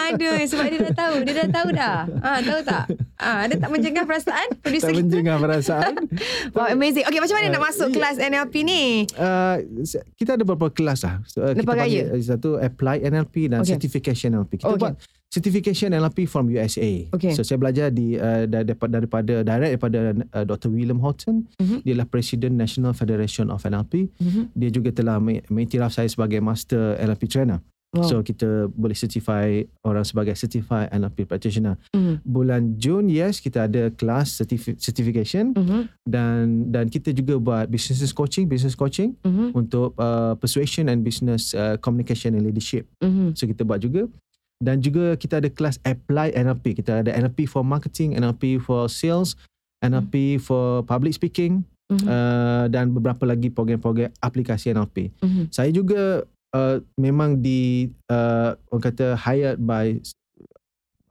Aduh, 0.06 0.38
sebab 0.46 0.66
dia 0.70 0.80
dah 0.86 0.94
tahu. 0.94 1.16
Dia 1.26 1.34
dah 1.34 1.50
tahu 1.50 1.68
dah. 1.74 1.98
Ha, 2.06 2.30
tahu 2.46 2.60
tak? 2.62 2.86
Ha, 3.18 3.30
ada 3.50 3.54
tak 3.58 3.70
menjengah 3.74 4.06
perasaan? 4.06 4.48
Producer 4.62 4.94
tak 4.94 5.02
menjengah 5.02 5.42
perasaan. 5.42 5.94
wow, 6.56 6.70
amazing. 6.70 7.10
Okay, 7.10 7.18
macam 7.18 7.42
mana 7.42 7.48
uh, 7.50 7.54
nak 7.58 7.64
masuk 7.74 7.90
kelas 7.90 8.22
NLP 8.22 8.54
ni? 8.62 9.10
Uh, 9.18 9.66
kita 10.14 10.38
ada 10.38 10.46
beberapa 10.46 10.70
kelas 10.70 11.02
lah. 11.02 11.26
Uh, 11.34 11.58
Lepas 11.58 11.74
kita 11.74 11.84
raya? 11.90 12.02
Satu, 12.22 12.50
Apply 12.62 13.02
NLP 13.02 13.50
dan 13.50 13.66
okay. 13.66 13.74
Certification 13.74 14.38
NLP. 14.38 14.62
Kita 14.62 14.78
okay. 14.78 14.78
buat 14.78 14.94
certification 15.28 15.92
NLP 15.92 16.28
from 16.28 16.48
USA. 16.56 17.08
Okay. 17.12 17.36
So 17.36 17.44
saya 17.44 17.60
belajar 17.60 17.92
di 17.92 18.16
uh, 18.16 18.48
daripada, 18.48 19.04
daripada 19.04 19.34
direct 19.44 19.72
daripada 19.76 20.00
uh, 20.34 20.46
Dr. 20.48 20.72
William 20.72 21.00
Horton. 21.04 21.46
Mm-hmm. 21.60 21.80
Dia 21.84 21.92
adalah 22.00 22.10
Presiden 22.10 22.56
National 22.56 22.96
Federation 22.96 23.52
of 23.52 23.64
NLP. 23.68 24.08
Mm-hmm. 24.18 24.44
Dia 24.56 24.70
juga 24.72 24.90
telah 24.96 25.20
mengiktiraf 25.22 25.92
saya 25.92 26.08
sebagai 26.08 26.40
Master 26.40 26.96
NLP 26.98 27.28
Trainer. 27.28 27.60
Wow. 27.96 28.04
So 28.04 28.16
kita 28.20 28.68
boleh 28.68 28.94
certify 29.00 29.64
orang 29.88 30.04
sebagai 30.04 30.36
certified 30.36 30.92
NLP 30.92 31.24
practitioner. 31.24 31.80
Mm-hmm. 31.96 32.16
Bulan 32.28 32.64
Jun 32.76 33.08
yes 33.08 33.40
kita 33.40 33.72
ada 33.72 33.88
kelas 33.96 34.44
certifi- 34.44 34.76
certification 34.76 35.56
mm-hmm. 35.56 35.82
dan 36.04 36.68
dan 36.68 36.92
kita 36.92 37.16
juga 37.16 37.40
buat 37.40 37.66
business 37.72 38.12
coaching, 38.12 38.52
business 38.52 38.76
coaching 38.76 39.16
mm-hmm. 39.24 39.56
untuk 39.56 39.96
uh, 39.96 40.36
persuasion 40.36 40.92
and 40.92 41.08
business 41.08 41.56
uh, 41.56 41.80
communication 41.80 42.36
and 42.36 42.44
leadership. 42.44 42.84
Mm-hmm. 43.00 43.40
So 43.40 43.48
kita 43.48 43.64
buat 43.64 43.80
juga 43.80 44.12
dan 44.58 44.82
juga 44.82 45.14
kita 45.14 45.38
ada 45.38 45.50
kelas 45.50 45.78
apply 45.86 46.34
NLP 46.34 46.82
kita 46.82 47.06
ada 47.06 47.14
NLP 47.14 47.46
for 47.46 47.62
marketing 47.62 48.18
NLP 48.18 48.58
for 48.58 48.90
sales 48.90 49.38
NLP 49.86 50.38
mm. 50.38 50.42
for 50.42 50.82
public 50.90 51.14
speaking 51.14 51.62
mm-hmm. 51.94 52.08
uh, 52.10 52.66
dan 52.74 52.90
beberapa 52.90 53.30
lagi 53.30 53.54
program-program 53.54 54.10
aplikasi 54.18 54.74
NLP 54.74 55.14
mm-hmm. 55.22 55.46
saya 55.54 55.70
juga 55.70 56.26
uh, 56.58 56.82
memang 56.98 57.38
di 57.38 57.94
uh, 58.10 58.58
orang 58.74 58.84
kata 58.90 59.14
hired 59.14 59.62
by 59.62 60.02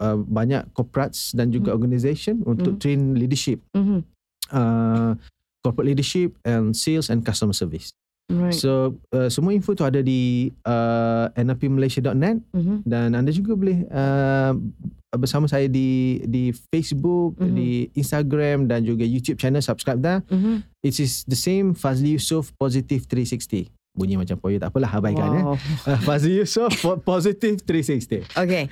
uh, 0.02 0.18
banyak 0.18 0.66
corporates 0.74 1.30
dan 1.30 1.54
juga 1.54 1.70
mm-hmm. 1.70 1.78
organisation 1.78 2.36
untuk 2.42 2.76
mm-hmm. 2.76 2.82
train 2.82 3.00
leadership 3.14 3.62
mm-hmm. 3.78 4.00
uh, 4.50 5.14
corporate 5.62 5.94
leadership 5.94 6.34
and 6.42 6.74
sales 6.74 7.06
and 7.14 7.22
customer 7.22 7.54
service 7.54 7.94
Right. 8.26 8.58
So 8.58 8.98
uh, 9.14 9.30
semua 9.30 9.54
info 9.54 9.78
tu 9.78 9.86
ada 9.86 10.02
di 10.02 10.50
uh, 10.66 11.30
nlpmalaysia.net 11.38 12.42
mm-hmm. 12.42 12.82
dan 12.82 13.14
anda 13.14 13.30
juga 13.30 13.54
boleh 13.54 13.86
uh, 13.86 14.50
bersama 15.14 15.46
saya 15.46 15.70
di 15.70 16.18
di 16.26 16.50
Facebook, 16.50 17.38
mm-hmm. 17.38 17.54
di 17.54 17.70
Instagram 17.94 18.66
dan 18.66 18.82
juga 18.82 19.06
YouTube 19.06 19.38
channel 19.38 19.62
subscribe 19.62 20.02
dah. 20.02 20.18
Mm-hmm. 20.26 20.56
It 20.82 20.98
is 20.98 21.22
the 21.30 21.38
same 21.38 21.78
Fazli 21.78 22.18
Yusof 22.18 22.50
Positive 22.58 23.06
360. 23.06 23.70
Bunyi 23.94 24.18
macam 24.18 24.36
poyo 24.42 24.58
tak 24.58 24.74
apalah 24.74 24.90
abaikan 24.90 25.30
wow. 25.30 25.54
eh. 25.54 25.58
Uh, 25.94 25.98
Fazli 26.02 26.42
Yusof 26.42 26.74
Positive 27.06 27.62
360. 27.62 28.26
Okay. 28.34 28.66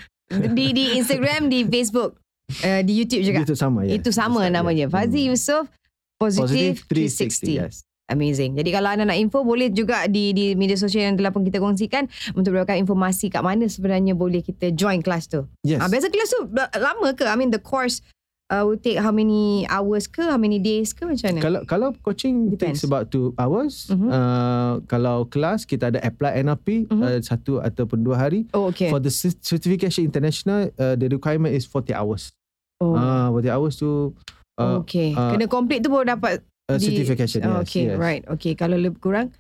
di 0.51 0.75
di 0.75 0.99
Instagram, 0.99 1.47
di 1.47 1.63
Facebook, 1.63 2.19
uh, 2.67 2.83
di 2.83 2.93
YouTube 2.93 3.23
juga. 3.23 3.47
Itu 3.47 3.55
sama 3.55 3.87
ya. 3.87 4.03
Itu 4.03 4.11
sama 4.11 4.51
namanya. 4.51 4.91
Fazi 4.91 5.25
hmm. 5.25 5.31
Yusof 5.31 5.71
Positive, 6.19 6.83
Positive 6.83 7.55
360. 7.55 7.55
360. 7.55 7.63
Yes. 7.63 7.77
Amazing. 8.05 8.61
Jadi 8.61 8.69
kalau 8.69 8.93
anda 8.93 9.09
nak 9.09 9.17
info 9.17 9.41
boleh 9.41 9.73
juga 9.73 10.05
di 10.05 10.37
di 10.37 10.53
media 10.53 10.77
sosial 10.77 11.09
yang 11.09 11.17
telah 11.17 11.33
pun 11.33 11.41
kita 11.41 11.57
kongsikan 11.57 12.05
untuk 12.37 12.53
berikan 12.53 12.77
informasi 12.77 13.33
kat 13.33 13.41
mana 13.41 13.65
sebenarnya 13.65 14.13
boleh 14.13 14.45
kita 14.45 14.77
join 14.77 15.01
kelas 15.01 15.33
tu. 15.33 15.49
Yes. 15.65 15.81
Ha, 15.81 15.89
biasa 15.89 16.13
kelas 16.13 16.29
tu 16.29 16.41
lama 16.77 17.09
ke? 17.17 17.25
I 17.25 17.37
mean 17.41 17.49
the 17.49 17.63
course 17.63 18.05
uh, 18.53 18.63
will 18.69 18.77
take 18.77 19.01
how 19.01 19.09
many 19.09 19.65
hours 19.73 20.05
ke? 20.05 20.21
How 20.21 20.37
many 20.37 20.61
days 20.61 20.93
ke 20.93 21.09
macam 21.09 21.33
mana? 21.33 21.41
Kalau 21.41 21.61
kalau 21.65 21.89
coaching 22.05 22.53
Depends. 22.53 22.81
takes 22.81 22.83
about 22.85 23.09
two 23.09 23.33
hours. 23.41 23.89
Mm-hmm. 23.89 24.11
Uh, 24.13 24.73
kalau 24.85 25.25
kelas 25.25 25.65
kita 25.65 25.89
ada 25.89 26.01
apply 26.05 26.45
NLP 26.45 26.85
mm-hmm. 26.91 27.01
uh, 27.01 27.19
satu 27.25 27.65
ataupun 27.65 28.05
dua 28.05 28.21
hari. 28.21 28.45
Oh, 28.53 28.69
okay. 28.69 28.93
For 28.93 29.01
the 29.01 29.13
certification 29.41 30.05
international, 30.05 30.69
uh, 30.77 30.93
the 30.99 31.09
requirement 31.09 31.57
is 31.57 31.65
40 31.65 31.97
hours. 31.97 32.37
Oh. 32.85 32.93
Uh, 32.93 33.33
40 33.33 33.49
hours 33.49 33.75
tu. 33.81 34.13
Uh, 34.61 34.85
okay. 34.85 35.17
Uh, 35.17 35.35
Kena 35.35 35.49
complete 35.49 35.83
tu 35.83 35.91
baru 35.91 36.15
dapat 36.15 36.45
Uh, 36.65 36.81
certification, 36.81 37.45
oh, 37.45 37.61
Okay, 37.61 37.93
yes. 37.93 38.01
right. 38.01 38.25
Okay, 38.25 38.57
kalau 38.57 38.81
lebih 38.81 38.97
kurang, 38.97 39.37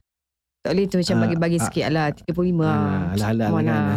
tak 0.65 0.81
boleh 0.81 0.89
tu 0.89 0.97
macam 0.97 1.17
uh, 1.17 1.23
bagi-bagi 1.29 1.57
uh, 1.61 1.65
sikit 1.69 1.87
lah. 1.93 2.09
35 2.13 2.57
lah. 2.57 3.13
Alah, 3.17 3.29
alah, 3.37 3.49
alah. 3.53 3.97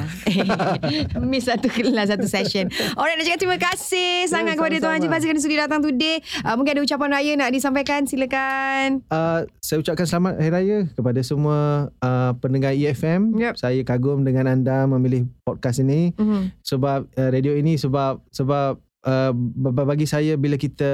Miss 1.24 1.48
satu 1.48 1.68
kelas, 1.68 2.12
satu 2.12 2.28
session. 2.28 2.68
Alright, 2.96 3.16
nak 3.16 3.24
cakap 3.24 3.40
terima 3.40 3.60
kasih 3.60 4.28
sangat 4.28 4.56
yeah, 4.56 4.60
kepada 4.60 4.76
Tuan 4.84 4.96
Haji 4.96 5.08
Fazil 5.12 5.28
kerana 5.32 5.44
sudi 5.44 5.56
datang 5.56 5.80
today. 5.80 6.24
Uh, 6.44 6.56
mungkin 6.60 6.76
ada 6.76 6.84
ucapan 6.84 7.10
raya 7.20 7.32
nak 7.40 7.56
disampaikan, 7.56 8.04
silakan. 8.04 9.04
Uh, 9.12 9.44
saya 9.64 9.80
ucapkan 9.80 10.08
selamat 10.08 10.44
Hari 10.44 10.52
Raya 10.52 10.78
kepada 10.92 11.20
semua 11.24 11.88
uh, 12.04 12.32
pendengar 12.40 12.76
EFM. 12.76 13.36
Yep. 13.36 13.60
Saya 13.60 13.80
kagum 13.88 14.28
dengan 14.28 14.52
anda 14.52 14.88
memilih 14.88 15.28
podcast 15.48 15.80
ini. 15.80 16.16
Uh-huh. 16.20 16.52
Sebab 16.68 17.12
uh, 17.12 17.30
radio 17.32 17.56
ini, 17.56 17.80
sebab 17.80 18.24
sebab 18.32 18.76
uh, 19.08 19.32
bagi 19.88 20.04
saya 20.04 20.36
bila 20.36 20.60
kita 20.60 20.92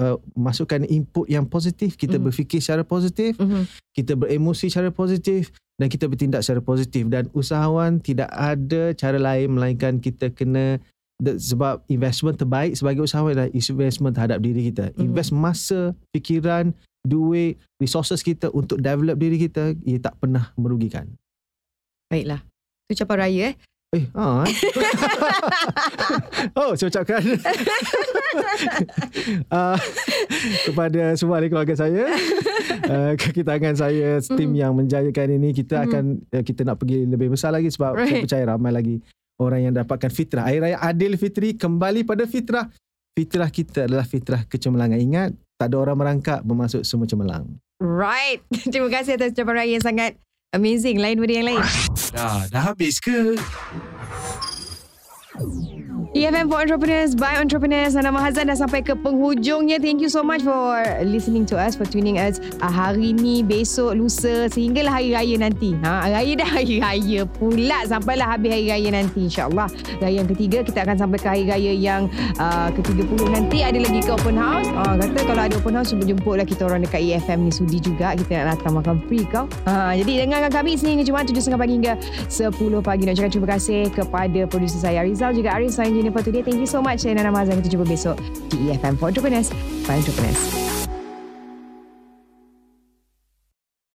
uh, 0.00 0.16
masukkan 0.32 0.80
input 0.86 1.28
yang 1.28 1.44
positif, 1.44 1.98
kita 1.98 2.16
mm-hmm. 2.16 2.26
berfikir 2.30 2.60
secara 2.62 2.86
positif, 2.86 3.36
mm-hmm. 3.36 3.62
kita 3.92 4.12
beremosi 4.16 4.72
secara 4.72 4.88
positif 4.94 5.52
dan 5.76 5.90
kita 5.90 6.06
bertindak 6.06 6.46
secara 6.46 6.62
positif 6.62 7.08
dan 7.10 7.26
usahawan 7.34 7.98
tidak 7.98 8.30
ada 8.32 8.94
cara 8.94 9.18
lain 9.18 9.58
melainkan 9.58 9.98
kita 9.98 10.30
kena 10.30 10.78
sebab 11.22 11.86
investment 11.86 12.34
terbaik 12.34 12.74
sebagai 12.74 13.06
usahawan 13.06 13.34
adalah 13.38 13.50
investment 13.54 14.14
terhadap 14.18 14.38
diri 14.42 14.72
kita. 14.72 14.90
Mm-hmm. 14.90 15.04
Invest 15.06 15.30
masa, 15.30 15.94
fikiran, 16.10 16.74
duit, 17.02 17.58
resources 17.78 18.22
kita 18.22 18.50
untuk 18.50 18.82
develop 18.82 19.18
diri 19.18 19.38
kita, 19.38 19.74
ia 19.86 19.98
tak 20.02 20.18
pernah 20.18 20.50
merugikan. 20.58 21.06
Baiklah. 22.10 22.42
Itu 22.86 23.02
ucapan 23.02 23.16
raya 23.26 23.42
eh. 23.52 23.54
Eh, 23.92 24.08
ha. 24.16 24.48
Eh? 24.48 24.56
oh, 26.64 26.72
saya 26.72 26.88
ucapkan 26.88 27.20
uh, 29.52 29.76
kepada 30.72 31.12
semua 31.12 31.36
ahli 31.36 31.52
keluarga 31.52 31.76
saya, 31.76 32.08
uh, 32.88 33.12
kaki 33.20 33.44
tangan 33.44 33.76
saya, 33.76 34.16
tim 34.24 34.56
mm. 34.56 34.60
yang 34.64 34.72
menjayakan 34.72 35.36
ini, 35.36 35.52
kita 35.52 35.76
mm. 35.76 35.84
akan 35.84 36.04
uh, 36.24 36.40
kita 36.40 36.64
nak 36.64 36.80
pergi 36.80 37.04
lebih 37.04 37.36
besar 37.36 37.52
lagi 37.52 37.68
sebab 37.68 38.00
right. 38.00 38.08
saya 38.08 38.24
percaya 38.24 38.44
ramai 38.56 38.72
lagi 38.72 38.96
orang 39.36 39.60
yang 39.68 39.76
dapatkan 39.76 40.08
fitrah. 40.08 40.48
Air 40.48 40.64
raya 40.64 40.80
adil 40.80 41.20
fitri 41.20 41.52
kembali 41.52 42.08
pada 42.08 42.24
fitrah. 42.24 42.72
Fitrah 43.12 43.52
kita 43.52 43.92
adalah 43.92 44.08
fitrah 44.08 44.48
kecemerlangan. 44.48 44.96
Ingat, 45.04 45.36
tak 45.60 45.68
ada 45.68 45.76
orang 45.76 46.00
merangkak 46.00 46.40
bermasuk 46.48 46.80
semua 46.88 47.04
cemerlang. 47.04 47.44
Right. 47.76 48.40
Terima 48.72 48.88
kasih 48.88 49.20
atas 49.20 49.36
ucapan 49.36 49.54
raya 49.60 49.76
yang 49.76 49.84
sangat 49.84 50.16
Amazing. 50.52 51.00
Lain 51.00 51.16
benda 51.16 51.34
yang 51.40 51.48
lain. 51.48 51.64
Dah, 52.12 52.44
dah 52.52 52.62
habis 52.72 53.00
ke? 53.00 53.40
EFM 56.12 56.52
for 56.52 56.60
Entrepreneurs 56.60 57.16
by 57.16 57.40
Entrepreneurs. 57.40 57.96
Nama 57.96 58.12
Hazan 58.20 58.52
dah 58.52 58.52
sampai 58.52 58.84
ke 58.84 58.92
penghujungnya. 58.92 59.80
Thank 59.80 60.04
you 60.04 60.12
so 60.12 60.20
much 60.20 60.44
for 60.44 60.76
listening 61.08 61.48
to 61.48 61.56
us 61.56 61.72
For 61.72 61.88
tuning 61.88 62.20
us 62.20 62.36
uh, 62.60 62.68
Hari 62.68 63.16
ni, 63.16 63.40
besok, 63.40 63.96
lusa 63.96 64.44
Sehinggalah 64.52 65.00
Hari 65.00 65.16
Raya 65.16 65.40
nanti. 65.40 65.72
Ha, 65.80 66.12
Raya 66.12 66.36
dah 66.36 66.44
Hari 66.44 66.84
Raya 66.84 67.24
pula. 67.24 67.88
Sampailah 67.88 68.28
habis 68.28 68.52
Hari 68.52 68.68
Raya 68.68 68.88
nanti 68.92 69.24
InsyaAllah. 69.24 69.72
Raya 70.04 70.20
yang 70.20 70.28
ketiga 70.28 70.60
Kita 70.60 70.84
akan 70.84 71.00
sampai 71.00 71.16
ke 71.16 71.28
Hari 71.32 71.44
Raya 71.48 71.72
yang 71.72 72.12
uh, 72.36 72.68
ke-30 72.76 73.20
nanti. 73.32 73.64
Ada 73.64 73.80
lagi 73.80 74.00
ke 74.04 74.12
open 74.12 74.36
house? 74.36 74.68
Uh, 74.68 75.00
Kata 75.00 75.20
kalau 75.24 75.42
ada 75.48 75.54
open 75.56 75.80
house 75.80 75.96
Jemput 75.96 76.36
lah 76.36 76.44
kita 76.44 76.68
orang 76.68 76.84
dekat 76.84 77.08
EFM 77.08 77.48
ni. 77.48 77.52
Sudi 77.56 77.80
juga 77.80 78.12
Kita 78.12 78.44
nak 78.44 78.60
datang 78.60 78.76
makan 78.76 79.00
free 79.08 79.24
kau. 79.24 79.48
Uh, 79.64 79.96
Jadi 79.96 80.28
dengarkan 80.28 80.60
kami 80.60 80.76
Sini 80.76 81.00
hingga 81.00 81.08
Jumaat 81.08 81.24
7.30 81.32 81.56
pagi 81.56 81.72
hingga 81.80 81.94
10 82.28 82.52
pagi. 82.84 83.02
Nak 83.08 83.14
cakap 83.16 83.30
terima 83.32 83.48
kasih 83.56 83.88
Kepada 83.96 84.40
producer 84.44 84.76
saya 84.76 85.08
Rizal 85.08 85.32
Juga 85.32 85.56
Arif 85.56 85.72
Sain 85.72 86.01
for 86.10 86.24
today. 86.26 86.42
Thank 86.42 86.58
you 86.58 86.66
so 86.66 86.82
much. 86.82 87.06
Saya 87.06 87.14
Nana 87.14 87.30
Mazan. 87.30 87.62
Kita 87.62 87.78
jumpa 87.78 87.86
besok 87.86 88.18
di 88.50 88.74
EFM 88.74 88.98
for 88.98 89.14
Entrepreneurs. 89.14 89.54
Bye 89.86 90.02
Entrepreneurs. 90.02 90.81